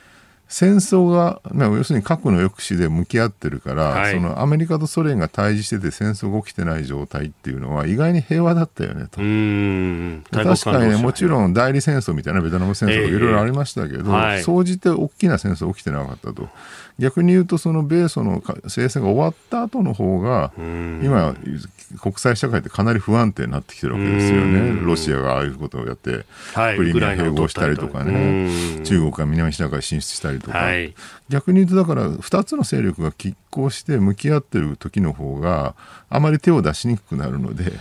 [0.49, 9.17] 戦争が、要するに核の抑止で向き合ってるから、はい、そのアメリカとソ連が対峙してて戦争が起きてない状態っていうのは意外に平和だったよねと。
[10.31, 16.49] 確かにね、もちろん代理戦争みたいなベトナム戦争とかいろいろありましたけど、総じて大きな戦争起きてなかったと。
[16.99, 21.35] 逆に言うと、その米ソの制裁が終わった後の方が、今、
[22.01, 24.81] 国際社会ってかなり不安定になってきてるわけですよね。
[24.81, 26.25] ロシアがああいうことをやって、
[26.77, 28.51] クリミア併合したりとかね、
[28.85, 30.95] 中国が南シナ海進出したりとか、はい、
[31.29, 35.75] 逆に言うと、だから2つの勢力が拮抗して向き合ってる時の方が、
[36.09, 37.73] あまり手を出しにくくなるので、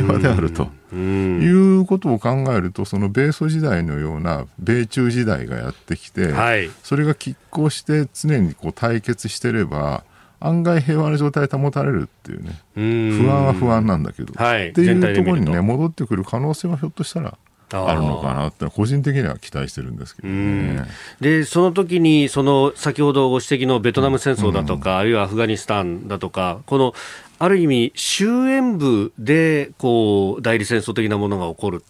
[0.00, 10.04] 平和であるということを考えるとその米ソ時代のような米中時代がやってきて、はい、それが拮抗して常にこう対決してれば
[10.40, 12.60] 案外平和な状態保たれるっていうね。
[12.74, 17.38] 不安は不安なんだけど、はい、っていうところにね戻ってくる可能性はひょっとしたら
[17.74, 20.84] あるのかなって個人的には期待してるんですけどね。
[21.20, 26.94] でその時にその先ほどご指摘のベトナム戦争だとか、うん、あるいはアフガニスタンだとかこの
[27.38, 31.82] ある意味、終焉部でこう代理戦争的なものが起こる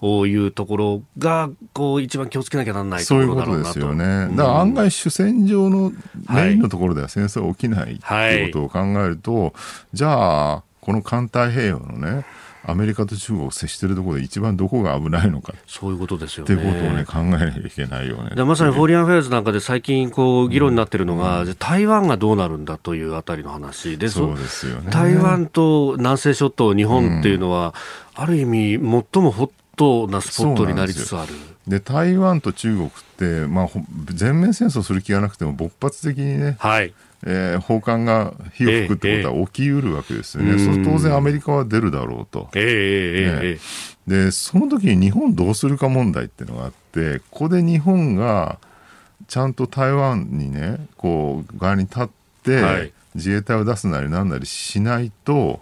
[0.00, 3.72] というところがこう一番気をつけなきゃならないところだろうなと。
[3.74, 5.92] そういうことですよね、だから案外、主戦場の
[6.28, 9.52] メインのところでは戦争が起きないということを考えると、はい、
[9.92, 12.24] じゃあ、この環太平洋のね、
[12.64, 16.54] アメリカと中国を接しているところで一番どこが危ないのかそういうことですよね。
[16.54, 18.44] っていうことをね考えなきゃいけないよね。
[18.44, 24.90] まさに Foreign Affairs なんかで最近こう議論になっているのが、うん、台湾がどうなるんだというあたりの話でそうですよね。
[24.90, 27.74] 台湾と南西諸島、日本っていうのは、
[28.16, 28.80] うん、ある意味最
[29.22, 31.32] もホットなスポットになりつつある。
[31.66, 33.68] で台湾と中国って、まあ、
[34.12, 36.92] 全面戦争する気がなくても勃発的にね、はい
[37.26, 48.58] えー、砲艦が火を吹くってことは起きうるわけですよね、えー、当然アメリカは出るだろうと、えー、でその時に日本どうするか問題っていうのがあってここで日本が
[49.28, 52.08] ちゃんと台湾にねこう側に立っ
[52.42, 55.60] て、はい、自衛隊を出すなりなんなりしないと、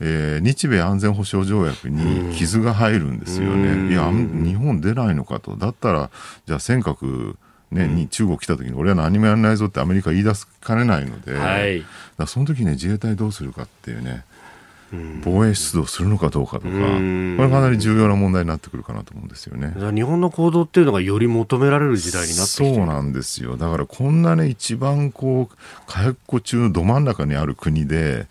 [0.00, 3.92] えー、日米安全保障条約に傷が入るんですよね。
[3.92, 5.56] いや日本出ないのかと。
[5.56, 6.10] だったら
[6.46, 7.36] じゃあ尖閣
[7.70, 11.84] ね、に中国来た時に俺は何もやらないぞってアメリカ言い出すかねないので、はい、
[12.16, 14.24] だその時ね自衛隊どうするかっていうね
[15.22, 19.72] 防衛出動するのかどうかとか、これかなり重要な問題になってくるかなと思うんですよね。
[19.94, 23.56] 日本の行動っていうのがより求められる時代になってそうなんですよ。
[23.56, 25.56] だからこんなね、一番こう、
[25.86, 28.26] 火薬庫中のど真ん中にある国で、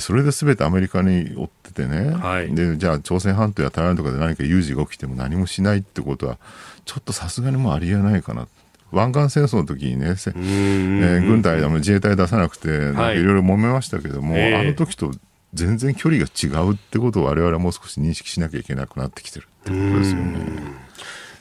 [0.00, 6.38] それで全てアメリカに追っててね、はい、でじゃあ朝鮮半島や台湾とかで何か有事が起きても何もしないってことは、
[6.84, 8.48] ちょっとさすがにもうありえないかな。
[8.92, 13.22] 湾岸戦争の時にね、えー、軍隊、自衛隊出さなくて、い。
[13.22, 15.10] ろいろ揉めましたけども、はい、あの時と
[15.54, 20.81] 全然距離が違うってことを我々はもう少し認識しなきゃいけなくなってきてるってことですよね。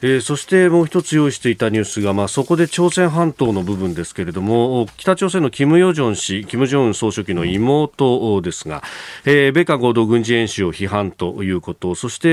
[0.03, 8.81] えー、そしてもう一つ用意していたニュースが、まあ、そこで朝鮮半島の部分ですけれども北朝鮮の金与正氏金正恩総書記の妹ですが、
[9.25, 12.29] えー、米韓合同軍事演習を批判ということそして、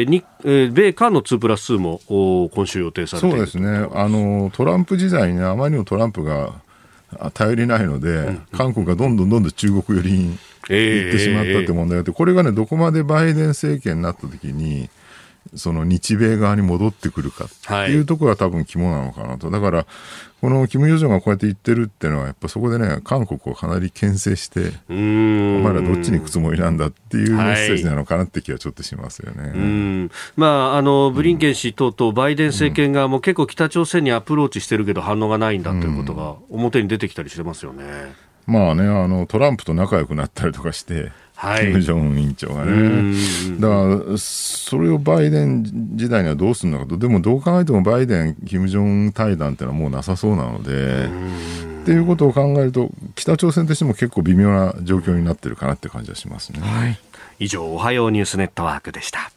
[0.00, 2.00] えーにえー、米韓の2プラス2も
[2.50, 3.36] 今週予定されている。
[3.38, 3.88] そうですね。
[3.92, 6.54] あのトランプ時代に、ね、あまりにもトランプが
[7.34, 14.90] 頼りないので、うん、韓国がどんどんどんどん中国寄りに行ってしまったって問題があって、これがねどこまでバイデン政権になった時に
[15.54, 19.50] その日米側に戻ってくるかっていうところが多分肝なのかなと。
[19.50, 19.86] だから、
[20.40, 30.08] このキム・ヨジョンがこうやって言ってるっていうのは、やっぱそこでね、韓国をかなり牽制して、お前らどっちに行くつもりなんだっていうメッセージなのかなって気はちょっとしますよね。
[30.36, 37.84] まあ、あの、ブリンケン氏等々、バイデン政権側も結構北朝鮮にアプローチしてるけど反応がないんだということが表に出てきたりしてますよね。
[38.48, 43.14] まあね、あの、トランプと仲良くなったりとかして、はい、キム・ジョンウン委員長がね。
[43.60, 51.10] だから、それをバイデン時代にはどうするのかと、でもどう考えてもバイデン、キム・ジョンウン対談っていうのはもうなさそうなので、
[51.82, 56.60] っていうことを考えると、北朝鮮としても結構微妙な状況になってるかなって感じはしますね。
[56.60, 56.98] はい、
[57.38, 59.30] 以上、おはようニュースネットワークでした。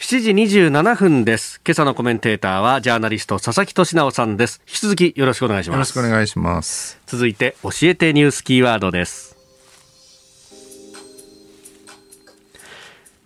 [0.00, 1.60] 7時27分です。
[1.62, 4.62] 今朝のコメンテーターはジャーナリスト佐々木俊直さんです。
[4.66, 5.76] 引き続きよろしくお願いします。
[5.76, 6.98] よろしくお願いします。
[7.04, 9.36] 続いて教えてニュースキーワードです。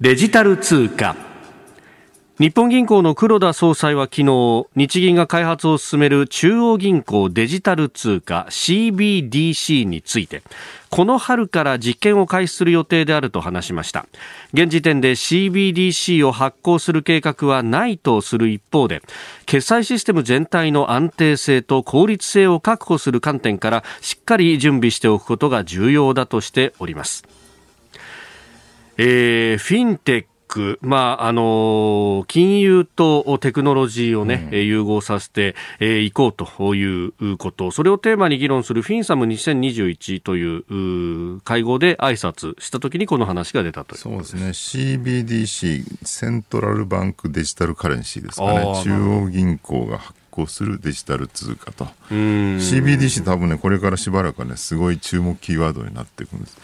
[0.01, 1.15] デジタル通貨。
[2.41, 10.43] 日本銀行の黒田総裁は昨日、日銀が開発を進める中央銀行デジタル通貨 CBDC について、
[10.91, 14.07] この春から実験を開始する予定であると話しました。
[14.53, 19.01] 現時点で CBDC を発行する計画はないとする一方で、
[19.47, 27.23] 決済システム全体の安定性と効率性を確保する観点からしっかり準備しておくことが重要だとしております。
[28.97, 51.87] えー、フィンテック、まああの金融とテクノロジーをね、うん、融合させてい、えー、こうということ、それをテーマに議論するフィンサム2021という会合で挨拶したときにこの話が出たとそうですね、CBDC、セントラルバンクデジタルカレンシーですかね、中央銀行が発行するデジタル通貨と。
[52.11, 56.57] CBDC 多分ねこれからしばらくはねすごい注目キーワードになっていくんです。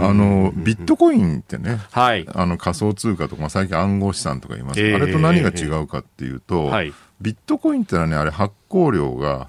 [0.00, 9.48] あのビットコインってね、はい、あの仮想通貨とか、最近暗号資産とか言います、えー、あれと何が違うかっていうと、はい、ビットコインってのはねあれ発行量が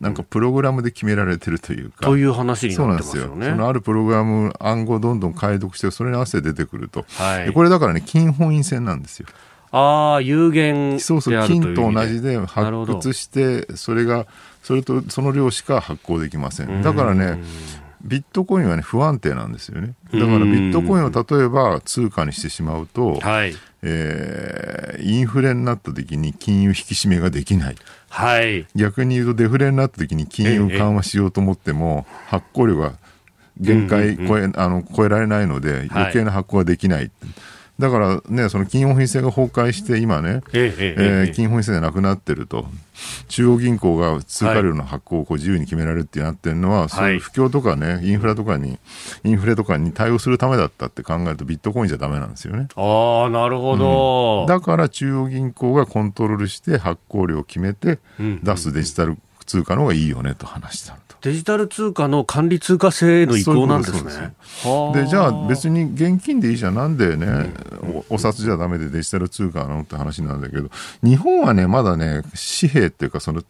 [0.00, 3.46] なんかプログラムで決められてるというか、という話になってますよね。
[3.46, 9.26] そのあるプログラム暗号をどんどん解読してそれに合わせて出てくると、はい、これだからね金本位制なんですよ
[9.72, 14.26] ああ、有限そうそう、金と同じで発掘して、それが、
[14.62, 16.82] それとその量しか発行できません。
[16.82, 17.42] だからね、
[18.02, 19.94] ビットコインはね、不安定なんですよね。
[20.12, 27.76] だからビットコインを例えば通貨にしてしまうと、はい、えー、インフレになった時に金融引き締めができない。
[28.10, 32.92] はい、逆に言うとデフレになった時に金融緩和しようと思っても、発行量が
[33.58, 36.98] 限界超え,、あの超えられないので余計な発行ができない。
[36.98, 37.10] はい
[37.82, 42.64] だからね、その金融法制が崩壊して、今ね、えええー、金融法制がなくなってると、
[43.26, 48.78] 中央銀行が通貨量の発行をこう自由に決められるってなってるのは、はい、そういう不況とかね、インフラとかに、
[49.24, 52.68] インフレとかに対応するためだったって考えると、ビットコインじゃだめなんですよね。
[52.76, 57.98] ああ、なるほど、うん、だから中央銀行がコントロールして発行量を決めて
[58.44, 61.01] 出すデジタル通貨の方がいいよねと話したと。
[61.22, 64.34] デジタル通貨の管理通貨制への移行なんですね。
[64.92, 67.26] でじゃあ別に現金でいいじゃん、なんでね、
[68.10, 70.68] おお札じゃだめでデジタル通貨なのって話なんだけど、
[71.02, 72.22] 日本はね、まだね、
[72.60, 73.42] 紙幣っていうか、その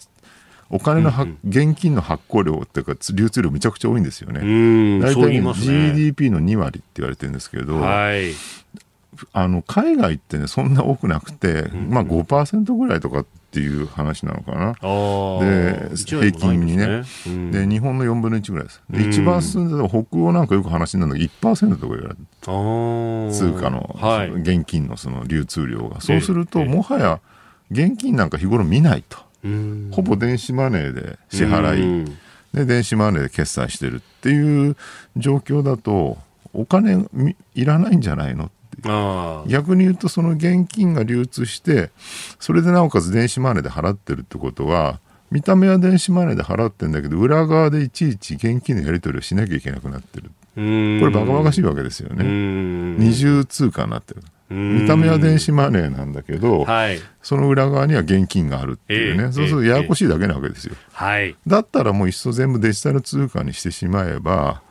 [0.68, 4.40] お金の、うんうん、現金の発行量っていうか、流通量めちゃくちゃ多いんですよね。
[5.01, 8.34] 大体、ね、GDP の2割って言われてるんですけど、はい、
[9.32, 14.72] あの海外ってね、そんな多くなくて、まあ5%ぐらいとかっていう話なのかな。
[15.44, 18.82] で、平均にね、うん、で、日本の4分の1ぐらいです。
[18.88, 22.16] で、一番進んでた北欧なんかよく話になるのが1%とか言われる。
[22.40, 26.00] 通貨の、はい、現金のその流通量が。
[26.00, 27.20] そうすると、もはや
[27.70, 29.18] 現金なんか日頃見ないと。
[29.90, 32.11] ほぼ電子マネーで支払い。
[32.55, 34.76] で、電子マネーで決済してるっていう
[35.18, 36.16] 状況だと、
[36.55, 37.07] お金
[37.55, 38.50] いらないんじゃないの
[39.46, 41.90] 逆に言うとその現金が流通して
[42.40, 45.00] それでなおかつ電子マネーで払ってるってことは
[45.30, 50.30] 見た目は電子マネーで払ってるんだけど裏側でいちいち現金のやり取りをしなきゃいけなくなってる。
[50.54, 52.24] これバカバカしいわけですよね。
[52.98, 54.22] 二重通貨になってる。
[54.52, 64.62] 見た目は電子マネーなんだけど、はい、その裏側には現金があるっていうね、えー、そうするとややこしいだけなわけですよ、えー、だったらもういっそ全部デジタル通貨にしてしまえば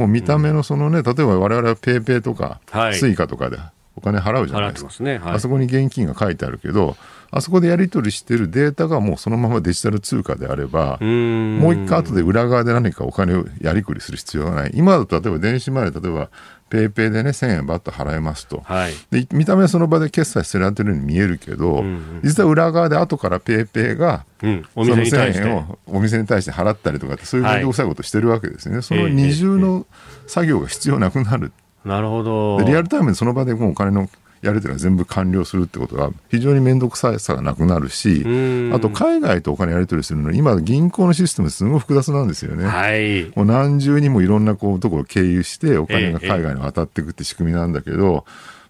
[0.00, 2.58] もう見た目のそのね、例えば我々は PayPay とか、
[2.94, 3.58] Suica とかで
[3.96, 4.90] お金払うじゃないですか。
[4.90, 6.96] すねはい、あそこに現金が書いてあるけど、
[7.30, 14.70] あそこでやり取りしてるデータがもうそのままデジタル通貨であれば、もう一回後で裏側で何かお金をやりくりする必要がない。
[14.74, 16.30] 今だと例えば電子マネー、例えば
[16.70, 27.90] PayPay でね、1000円バッと払えますと、はい、で見た目はその場で決済してられてるように見えるけど、うんうん、実は裏側で後から PayPay が、うん、その1000円をお店に対して払ったりとかって、そういう面倒くさい。
[27.90, 29.86] ことしてるわけですね、はい、その二重の
[30.26, 31.52] 作業が必要なくなる。
[31.84, 32.60] なるほど。
[32.60, 34.08] リアルタイムでその場でもうお金の
[34.42, 38.24] やるというのは全部完了するってことが非常に面倒くささがなくなるし、
[38.72, 42.66] あと海外とお金やり取りするのに、今、銀行のシステムすごい複雑なんですよね。
[42.66, 48.24] はい、もう何重にもいろんなこうところを経由して、お金が海外に渡っていくって仕組みなんだけど、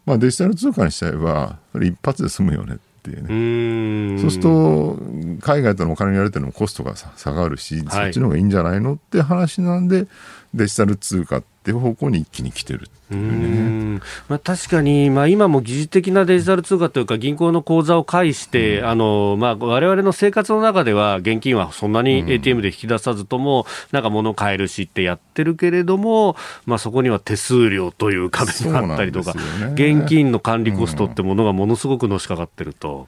[0.07, 4.21] まあ、デジタル通貨にしちゃえば、一発で済むよねっていうね。
[4.21, 4.99] そうすると、
[5.41, 10.07] 海外とのお金にやるというのもコストが下がるし、そっちの方がいいんじゃないのって話なんで、
[10.55, 14.01] デジタル通貨っていう方向に一気に来てるっていうね。
[14.29, 26.35] まあ、確かに、まあ、今も疑似的なデジタル通貨というか、銀行の口座を介して、うん、あのまあ、我々の生活の中では、現金はそんなに ATM で引き出さずとも、なんか物買えるしってやってるけれども、
[26.65, 29.41] まあ、そこには手数料という壁があったりとか、ね、
[29.75, 33.07] 現金の管理コストってものがものすごくのしかかってると、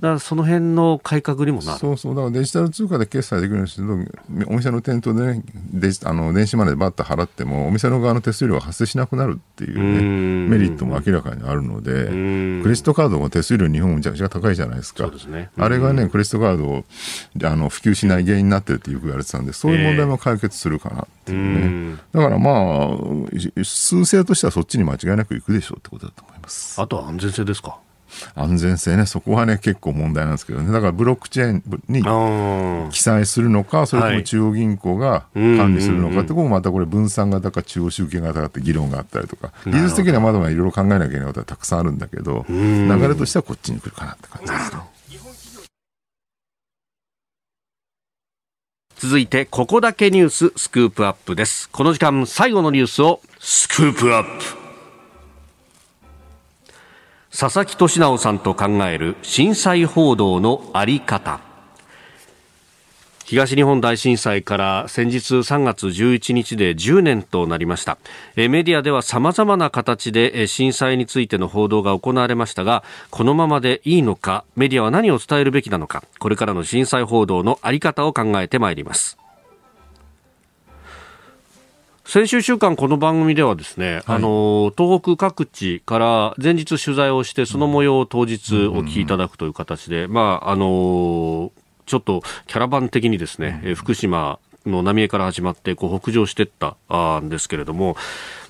[0.00, 1.78] だからその辺の改革にもなる。
[1.78, 5.42] そうそう、だからデジタル通貨で決済できるようにすると、お店の店頭で、ね、
[5.72, 12.06] デジあの電子マネーでバッと払っても、お店の側の手数料が発生しなくなるっていうね、メリットも明らかにあるので、
[12.62, 15.10] クレジットカードも手数料日本めちゃくちゃ高いじゃないですか。
[15.18, 16.84] すね、あれがね、クレジットカードを
[17.44, 21.96] あの普及しない原因になってるってよく言われてたんで、そういう問題も解決するかなっていうね。
[22.12, 26.80] だからまあ、数勢としてはそっちに間違いなくいくでしょうってことだと思います。
[26.80, 27.78] あとは安全性ですか？
[28.34, 32.02] 安全性ね、そこはね、結構問題なんですけどね、だからブロックチェーンに
[32.92, 44.80] 記載するのか、それとも中央銀行が管理するのかって、ここまたこれ、分散型か中央集権型かって議論があったりとか、技術的にはまだまだいろいろ考えなきゃいけないことはたくさんあるんだけど、流れとしてはこっちに来るかなって感じですね。
[48.96, 51.68] 続いて、ここだけニューススクープアップです。
[51.68, 54.63] この時間、最後のニュースをスクープアップ。
[57.36, 61.40] 佐々木俊直さんと考える震災報道のあり方。
[63.24, 67.98] 東日本大震災から先日3月11日で10年となりました。
[68.36, 79.18] メディアでは様々な形で震災についての報道が行われましたがこのままでいいのかメディアは何を伝えるべきなのかこれからの震災報道のあり方を考えてまいります。
[82.06, 91.50] 先週週間この番組ではですね、はい、あの東北各地から前日取材をしてその模様を当日お聞きいただくという形で、まああの
[91.86, 96.76] ちょっとキャラバン的にですね、福島の浪江から始まってこう北上していった
[97.20, 97.96] んですけれども、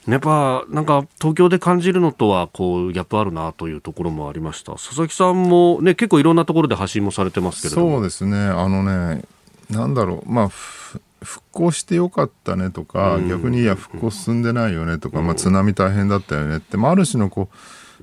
[0.09, 4.73] やっぱなんか東京で感じるのとはこうギャップあるなというところもありました。
[4.73, 8.37] 佐々木さんも、ね、結構いろんなところで発信もされてますけれどそうですね。
[8.37, 9.23] あのね
[9.71, 10.31] なんだろう。
[10.31, 10.51] まあ
[11.25, 17.57] 復興してよかったねとか、逆にいや復興進んでないよねとか、まあ、津波大変だったよねって、まあ、ある種のこう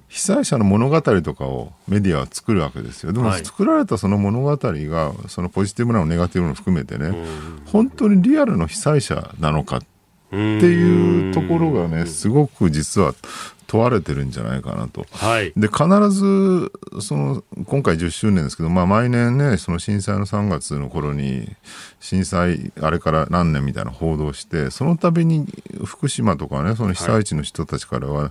[0.07, 3.13] 被災者の物語とかをメディアは作るわけですよ。
[3.13, 7.13] でも作られたその物語がそのポジティブなのネガティブなの含めてね、
[7.65, 9.81] 本当にリアルの被災者なのかっ
[10.31, 13.13] っていうところがねすごく実は
[13.71, 15.05] 問われてるんじゃないかなと。
[15.11, 21.47] はい、で必ずその今回10周年ですけど、まあ、毎年ねその震災の3月の頃に
[22.01, 25.47] 震災あれから何年みたいな報道してその度に
[25.85, 28.27] 福島とかねその被災地の人たちからは、は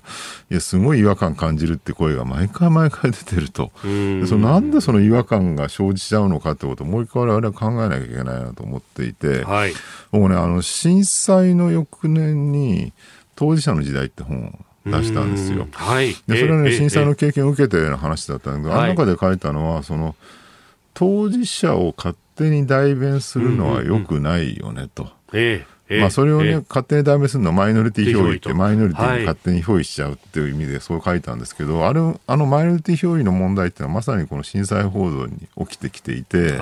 [0.51, 3.73] い、いやすごい違和感感じるって声が毎回毎回出てると。
[3.83, 9.73] でそのなんでその違和感が生じちゃうのかってことをもう一回我々は考えなきゃいけないなと思っていて、はい、
[10.13, 12.93] 僕ねあの震災の翌年に
[13.37, 14.53] 当事者の時代って本
[14.87, 15.69] 出したんですよ。
[15.73, 20.17] はい、でそれはね、震災の経験を受けての話だったんだけど、あの中で書いたのはその
[20.95, 25.11] 当事者を勝手に代弁するのはよくないよねと。
[25.99, 36.59] まあ、それをね、勝手に代弁するのはマイノリティ表意ってマイノリティに勝手に表意しちゃうっていう意味でそう書いたんですけど、あれあのマイノリティ表意の問題っていうのはまさにこの震災報道に起きてきていて、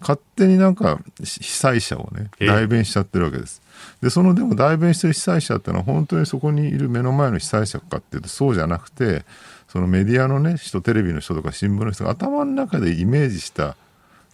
[0.00, 3.60] 勝手になんか被災者をね代弁しちゃってるわけです。
[4.04, 9.24] でそのでも代弁してる被災者っていうのは本当にそこにいる目の前の被災者かっていうとそうじゃなくて
[9.66, 13.76] そのメディアのね人テレビの人とか新聞の人が頭の中でイメージした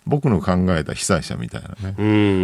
[0.06, 1.94] 僕の考えた被災者みたいなね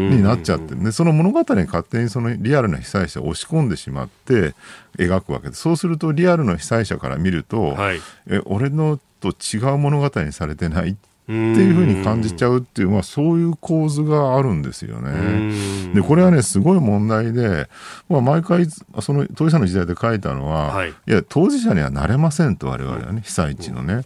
[0.08, 4.54] になっちゃってでその物語に勝手にそのリアルな被災者を押し込んでしまって
[4.96, 10.94] 描くわけでそうするとリアルな被災者から見ると、はい、え俺のと違う物語にされてないっ
[11.26, 15.52] ていうふうに感じちゃうっていう、まあ、そういう構図があるんですよね。
[15.94, 17.68] でこれはねすごい問題で、
[18.08, 18.66] まあ、毎回
[19.00, 24.02] その当事者の時代で書いたのは、はい、いや当事者にはなれませんと我々はね被災地のね。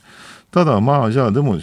[0.50, 1.58] ただまあじゃあでも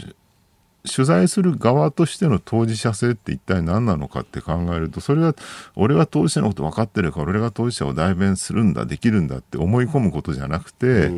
[0.87, 5.35] 取材する側としての当事者性って一体何なのかって考えるとそれは
[5.75, 11.11] 俺は当事者のこと分かってるから俺が当事者を代弁するんだできるんだって思い込むことじゃなくて、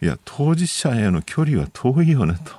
[0.00, 2.52] いや当事者への距離は遠いよねと、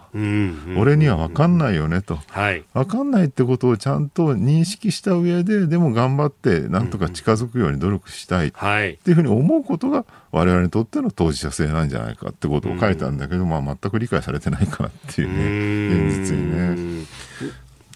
[0.78, 8.50] 俺には分かんないよねと、はい、分かんないってことをちゃんと認識した上ででも頑張ってなんとか近づくように努力したい。
[8.50, 16.10] っていうふうに思うことが我々にとっての当事者性なんじゃないかってことを書いたんだけど、まあ、全く理解されてないかなっていうね。
[16.12, 17.06] 現実にね。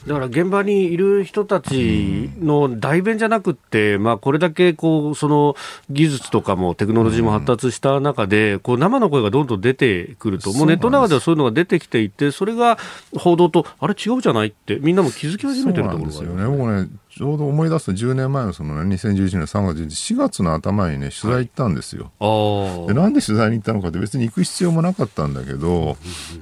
[0.07, 5.55] だから現場にいる人たちの代弁じゃなくて、まあ、これだけこうその
[5.89, 10.67] 技術とかもテクノロジーも発達した中で、こう生の声がどんどん出てくると、もう。
[10.67, 12.77] ネットの中ではそういうのが出てきていて、それが
[13.17, 16.27] 報道と、あれ違うじゃないって、みんなも気づき始めてるところがある。
[16.27, 16.57] よね。
[16.57, 25.95] 僕ねちょうど思い出すと10年前のその、ね、2011年3月4月の頭にね取材行ったんですよ、はい、でなんで取材に行ったのかって別に行く必要もなかったんだけど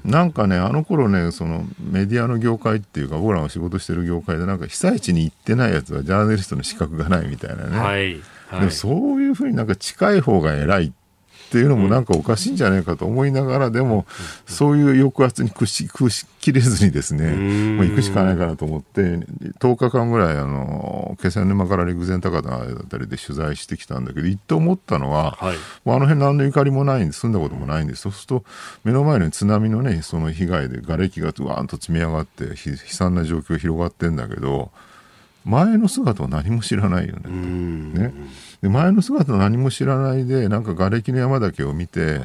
[0.05, 8.22] なんかねあの頃ねそのメディアの業界っていうか僕らが仕事してる業界でなんか被災地に行ってないやつはジャーナリストの資格がないみたいなね、はい。
[8.47, 11.01] はい、でもそういうふうになんか近い方が偉いって
[11.58, 14.06] いうのもなんかおかしいんじゃないかと思いながらでも
[14.45, 15.89] そういう抑圧に屈し
[16.39, 17.32] きれずにですね
[17.76, 19.02] もう行くしかないかなと思って
[19.60, 28.43] 10日間ぐらいあの気仙沼から陸前高田あたりで取材してきたんだけど行って思ったのは、はい、もうあの辺何のゆかりもないんで住んだこともないんですそうすると
[28.84, 34.72] 目の前に津波のねその被害で瓦礫がわーんと積み上がって悲惨な状況が広がってんだけど
[35.45, 37.30] 前の姿は何も知らないよね。
[38.10, 38.14] ね
[38.62, 42.22] で前の姿何も知らないでなんか瓦礫の山だけを見て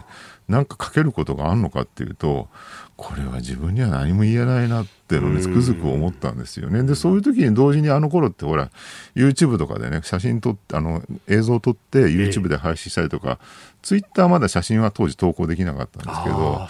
[0.49, 2.49] なんかかけることがあるのかっていうと
[2.97, 6.83] これは自分には何も言えないなってのねつくづく思ったんですよね。
[6.83, 8.71] でそういう時に同時にあの頃ってほら
[9.15, 13.39] YouTube とかでね写真撮ってあの映像を撮って YouTube で配信したりとか、
[13.83, 16.67] ツイッターまだ写真は当時投稿できなかったんですけど。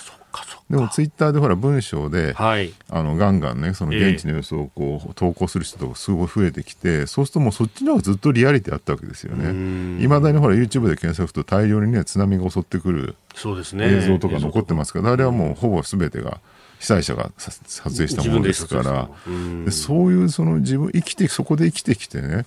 [0.71, 10.03] でもツイッターでほら文章で、はい、あのガンガンねその現地の様子をこう投稿する人とかすごい増えてきてそうするともうそっちの方がずっとリアリティあったわけですよね。
[10.03, 16.41] いまだにほら YouTube で検索すると大量にね津波が襲ってくる映像とか残ってますから、あれはもうほぼ全てが
[16.79, 19.09] 被災者が撮影したものですから。
[19.65, 22.47] でそういうその自分生きてそこで生きてきてね。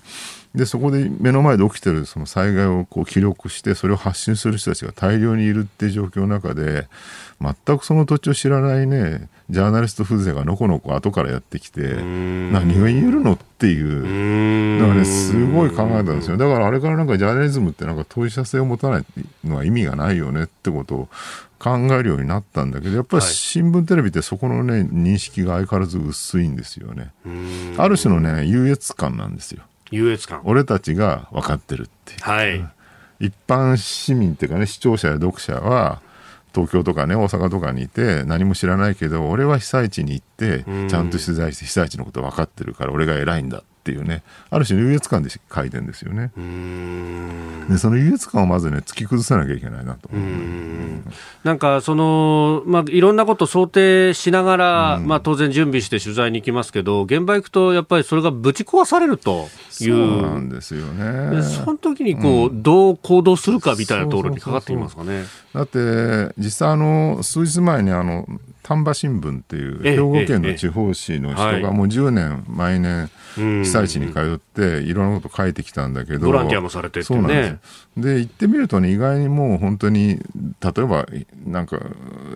[0.56, 6.88] でそこで目の前で起きてるその災害をこう記録してそれを発信する人たちが大量にいるっていう状況の中で
[7.40, 14.80] 全くその土地を知らないねジャーナリスト風情がのこのこ後からやってきて何が言えるのっていう。
[14.80, 16.38] だからねすごい考えたんですよ。
[16.38, 19.06] だからあれからなんかジャーナリズムってなんか当事者性を持たない
[19.44, 21.10] のは意味がないよねってことを
[21.60, 27.12] 考えるようになったんだけどやっぱり新聞テレビってそこのね認識が相変わらず薄いんですよね
[27.78, 30.42] ある種のね優越感なんですよ優越感。
[30.44, 32.20] 俺たちが分かってるっていう。
[32.22, 32.66] はい。
[33.20, 36.02] 一般市民っていうかね、視聴者や読者は、
[36.54, 44.22] 東京とかね、大阪とかにいて、何も知らないけど、俺は被災地に行って、ちゃんと取材して被災地のこと分かってるから、俺が偉いんだっていうね、
[44.52, 46.32] ある種の優越感で書いてんですよね。
[47.70, 51.02] で、その優越感をまずね、突き崩さなきゃいけないなと思う。
[51.44, 59.50] なんか、その、まあ、いろんなこと想定しながら、まあ、当然準備して取材に行きますけど、現場行くと、やっぱりそれがぶち壊されると
[59.82, 59.90] いう。
[59.90, 61.42] そうなんですよね。
[61.42, 65.24] その時に、こう、どう行動するかみたいなところにかかってきますかね。
[65.54, 68.28] だって、実際、あの、数日前に、あの、
[68.70, 77.60] 丹波新聞っていう兵庫県の地方紙の人がもう10年毎年被災地に通っていろんなこと書いてきたんだけどボランティアもされてて、ね、
[77.98, 81.06] で行ってみるとね意外にもう本当に例えば
[81.46, 81.80] なんか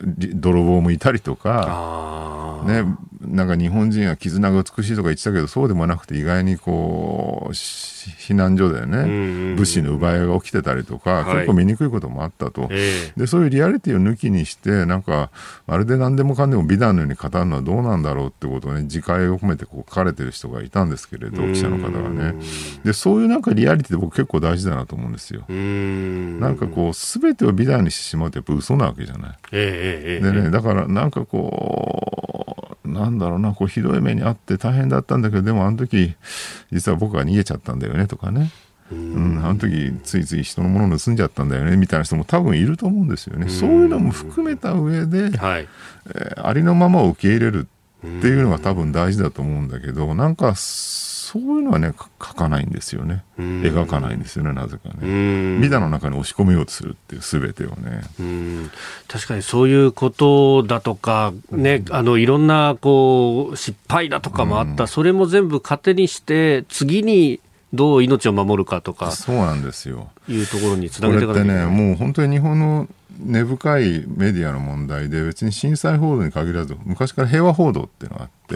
[0.05, 2.83] 泥棒もいたりとかね
[3.25, 15.29] なんか日本人は絆が美しいとか言ってたけどそうでもなくて意外にこう避難所でね、物資の奪い合いが起きてたりとか、結構見にくいこともあったと、でそういうリアリティを抜きにして、なんか、
[15.67, 22.35] まるで何でもかんでも美談のように語るのはどうなんだろうってことをね、自戒を込めてこう書かれてる人がいたんですけれど、記者の方がね。
[22.83, 25.41] で、そういうなんかリアリティって僕結構大事だなと思うんですよ。
[25.49, 29.37] なんかこう、すべてを美談にしてしまうとやっぱ嘘なわけじゃない。
[29.51, 32.42] でね、だからなんかこう、
[32.85, 36.15] なんだろうな、こうひどい目にあって大変だったんだけど、でもあの時、
[36.71, 38.51] 実は僕が逃げちゃったんだよねとかね。
[38.91, 43.49] うん、あの時ついつい人のもの盗んじゃったんだよねみたいな人も多分いると思うんですよね。
[43.49, 45.67] そういうのも含めた上で、はい、
[46.13, 47.67] えー、ありのままを受け入れる
[48.05, 50.53] っていうのが多分大事だと思うんだけど、なんか
[51.33, 53.23] そういうのはね書かないんですよね。
[53.39, 55.59] 描かないんですよねなぜかね。
[55.59, 58.03] ビダの中に押し込めようとするっていう全てをね。
[59.07, 67.39] 確かにそういうことだとかね、あのいろんなこう失敗だとかもあった、それも全部糧にして次に
[67.73, 69.09] どう命を守るかとか。
[69.09, 71.65] そうなんですよいうところにつなげていかなきゃいけない。
[71.65, 72.87] ねもう本当に日本の
[73.19, 78.55] 根深いメディアの問題で別に震災報道に限らず昔から平和報道っていうのがあって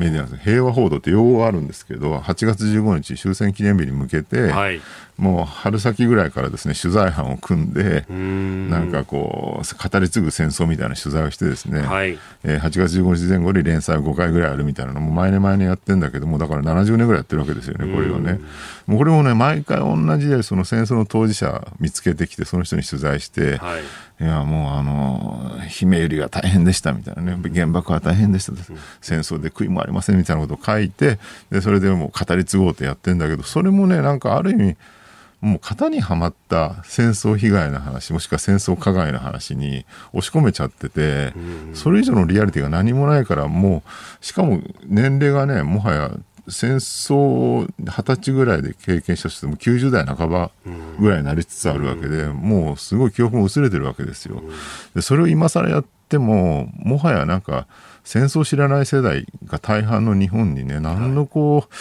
[0.00, 4.80] メディアの平和報道って用語があるんですけど8月15日終戦記念日に向けて、はい、
[5.16, 18.40] もう春先ぐらいからですね取材班を組んでなんかこう語り継ぐ戦争みたいな取材をしてですね、はい、えー、8月15日前後に連載5回ぐらいあるみたいなのも毎年毎年やってるんだけどもだから70年ぐらいやってるわけですよねこれをね。
[18.86, 23.82] もうこれもね毎回同じでその戦争の当事者見つけてきてその人に取材して、はい、
[24.24, 28.58] いやもうあの姫ゆりが大変でしたみたいなね原爆は大変でした、うん、
[29.00, 31.18] 戦争で悔いもありませんみたいなことを書いて
[31.50, 34.76] でそれでもう語り継ごうってやってんだけどそれもねなんかある意味
[35.42, 41.34] もう型にはまった戦争被害の話もしくは戦争加害の話に押し込めちゃってて、
[41.74, 43.82] それ以上のリアリティが何もないからも
[44.20, 46.16] うしかも年齢がねもはや
[46.48, 50.50] 戦争を二十歳ぐらいで経験した人も90代半ば
[50.98, 54.42] ぐらいになりつつあるわけで、もうすごい記憶も薄れてるわけですよ。
[54.94, 57.66] でそれを今更やってももはやなんか
[58.04, 61.74] 戦争を知らない世代が大半の日本にね何のこう、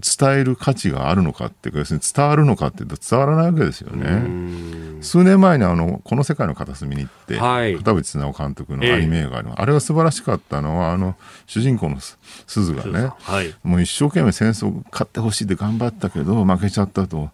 [0.00, 5.02] 伝える価値があるのかっていうか、要するに伝わるのかっていうと伝わらないわけですよね。
[5.02, 11.98] 数年前にあの、この世界の片隅に行って、はい、片渕直監督のアニメ映画の、えー、あれが素晴らしかったのは、あの、主人公の
[12.46, 17.30] 鈴がね、はい、もう一生懸命戦争勝ってほしいって頑張ったけど、負けちゃったと、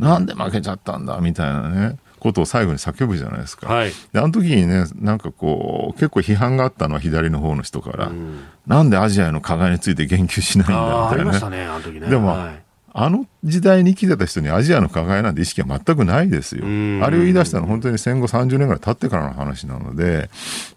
[0.00, 1.98] うん、なんで負けちゃったんだ、みたいなね。
[2.20, 3.72] ことを最後に叫ぶじゃないですか。
[3.72, 11.68] はい、であの時にね、なんかこう、結構批判があったのは左の方の人から、うん、なんでアジアの加害について言及しないんだみたいなね。
[12.00, 12.08] ね。
[12.08, 16.64] でも、はいあの時代に生きてた人にアジアの加害なんて意識は全くないですよ。
[16.64, 20.28] あれを言い出したのは本当に戦後30年ぐらい経ってからの話なので、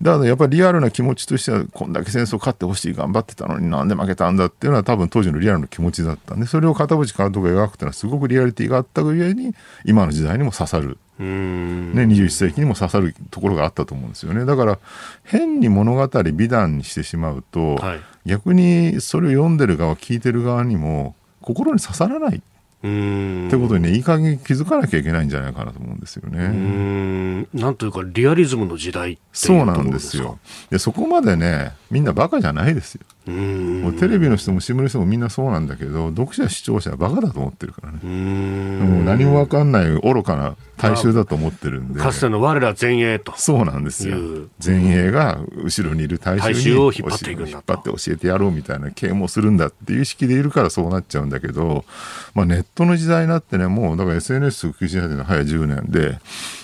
[0.01, 9.55] だからやっぱりリアルな気持ちとしては、こんだけ戦争勝ってほしい、頑張ってたのになんで負けたんだっていうのは多分当時のリアルな気持ちだったんで、それを片渕監督が描くっていうのはすごくリアリティがあった上に、
[9.86, 10.97] 今の時代にも刺さる。
[11.20, 14.45] ね、21世紀にも刺さるところがあったと思うんですよね。
[14.45, 14.80] だから、
[15.24, 26.45] 変に物語美談にしてしまうと、はい、逆にそれを読んでる側、聞いてる側にも、心に刺さらないってことにね、いい加減気づかなきゃいけないんじゃないかなと思うんですよね。
[26.45, 30.39] うんなんというか、リアリズムの時代そうなんですよ。
[30.69, 33.01] でそこまでね、みんなバカじゃないですよ。
[33.26, 37.99] もうテレビの人も新聞の人もみんなそうなんだけど、読者、視聴者はバカだと思ってるからね。
[38.03, 41.99] もう何も分かんない愚かな大衆だと思ってるんで。
[41.99, 43.34] かつての我ら前衛と。
[43.38, 44.17] そうなんですよ。
[44.63, 51.86] 前衛が後ろにいる大衆を引っ張っていくんだ引っ張って教えてやろうみたいな啓蒙するんだっていう意識でいるからそうなっちゃうんだけど、
[52.34, 56.19] まあネットの時代になってね、もうだから SNS 普及し始めたの早10年で、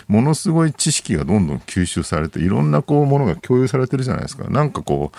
[0.10, 4.50] ものすごい知識がどんどん吸収されて、いろんなこうものが共有されてるじゃないですか。
[4.50, 5.18] なんかこう、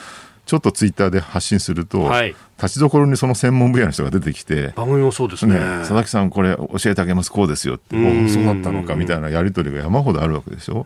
[0.51, 10.85] ちょっとツイッターで発信すると、はい、立ちどころにその専門分野の人が出てきて、番組もそうですね、ね、佐々木さん、これ教えてあげます、こうですよって、うそうだったのかみたいなやり取りが山ほどあるわけでしょ？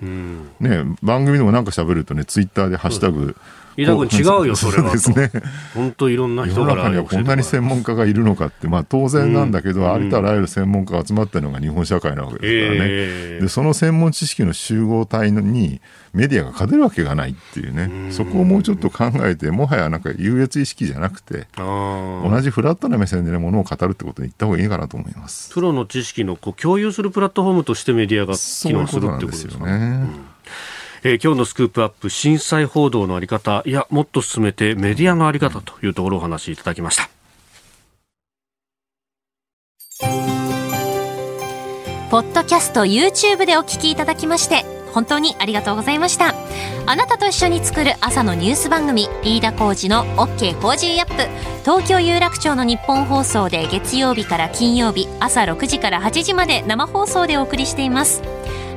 [0.60, 3.36] ね、番組でもなんか喋るとね、ツイッターでハッシュタグ、
[3.76, 4.92] 飯田君違うよ、それは。
[4.92, 5.30] ですね。
[5.74, 6.72] 本当いろんな人が。
[6.72, 12.86] 世の中にはこんなに専門家がいるのかって、まあ当然なんだけど、うん、ありとあらゆる専門家が集まったのが日本社会なわけですからね。
[12.90, 15.80] えー、で、その専門知識の集合体に
[16.12, 25.52] メディアが勝てるわけがないっていうね、うそこをもうちょっと考えて、もはやなんか優越意識じゃなくて、同じフラットな目線で、ね、ものを語るってことに言った方がいいかなと思います。
[25.52, 29.72] プロの知識のこう共有するプラットフォームとしてメディアが機能するってことですよね。
[29.72, 30.33] うん
[31.06, 37.10] え、今日のスクープアップ震災報道のあり方いやもっと進めてメディアのあり方というところをお話しいただきました。
[42.10, 46.34] ポッドキャスト YouTube でお聞きいただきまして本当にありがとうございました。
[46.86, 51.14] あなたと一緒に作る朝のニュース番組飯田浩二の OK コージーアップ。
[51.64, 58.22] 東京有楽町のニッポン放送で月曜日から金曜日朝6時から8時まで生放送でお送りしています。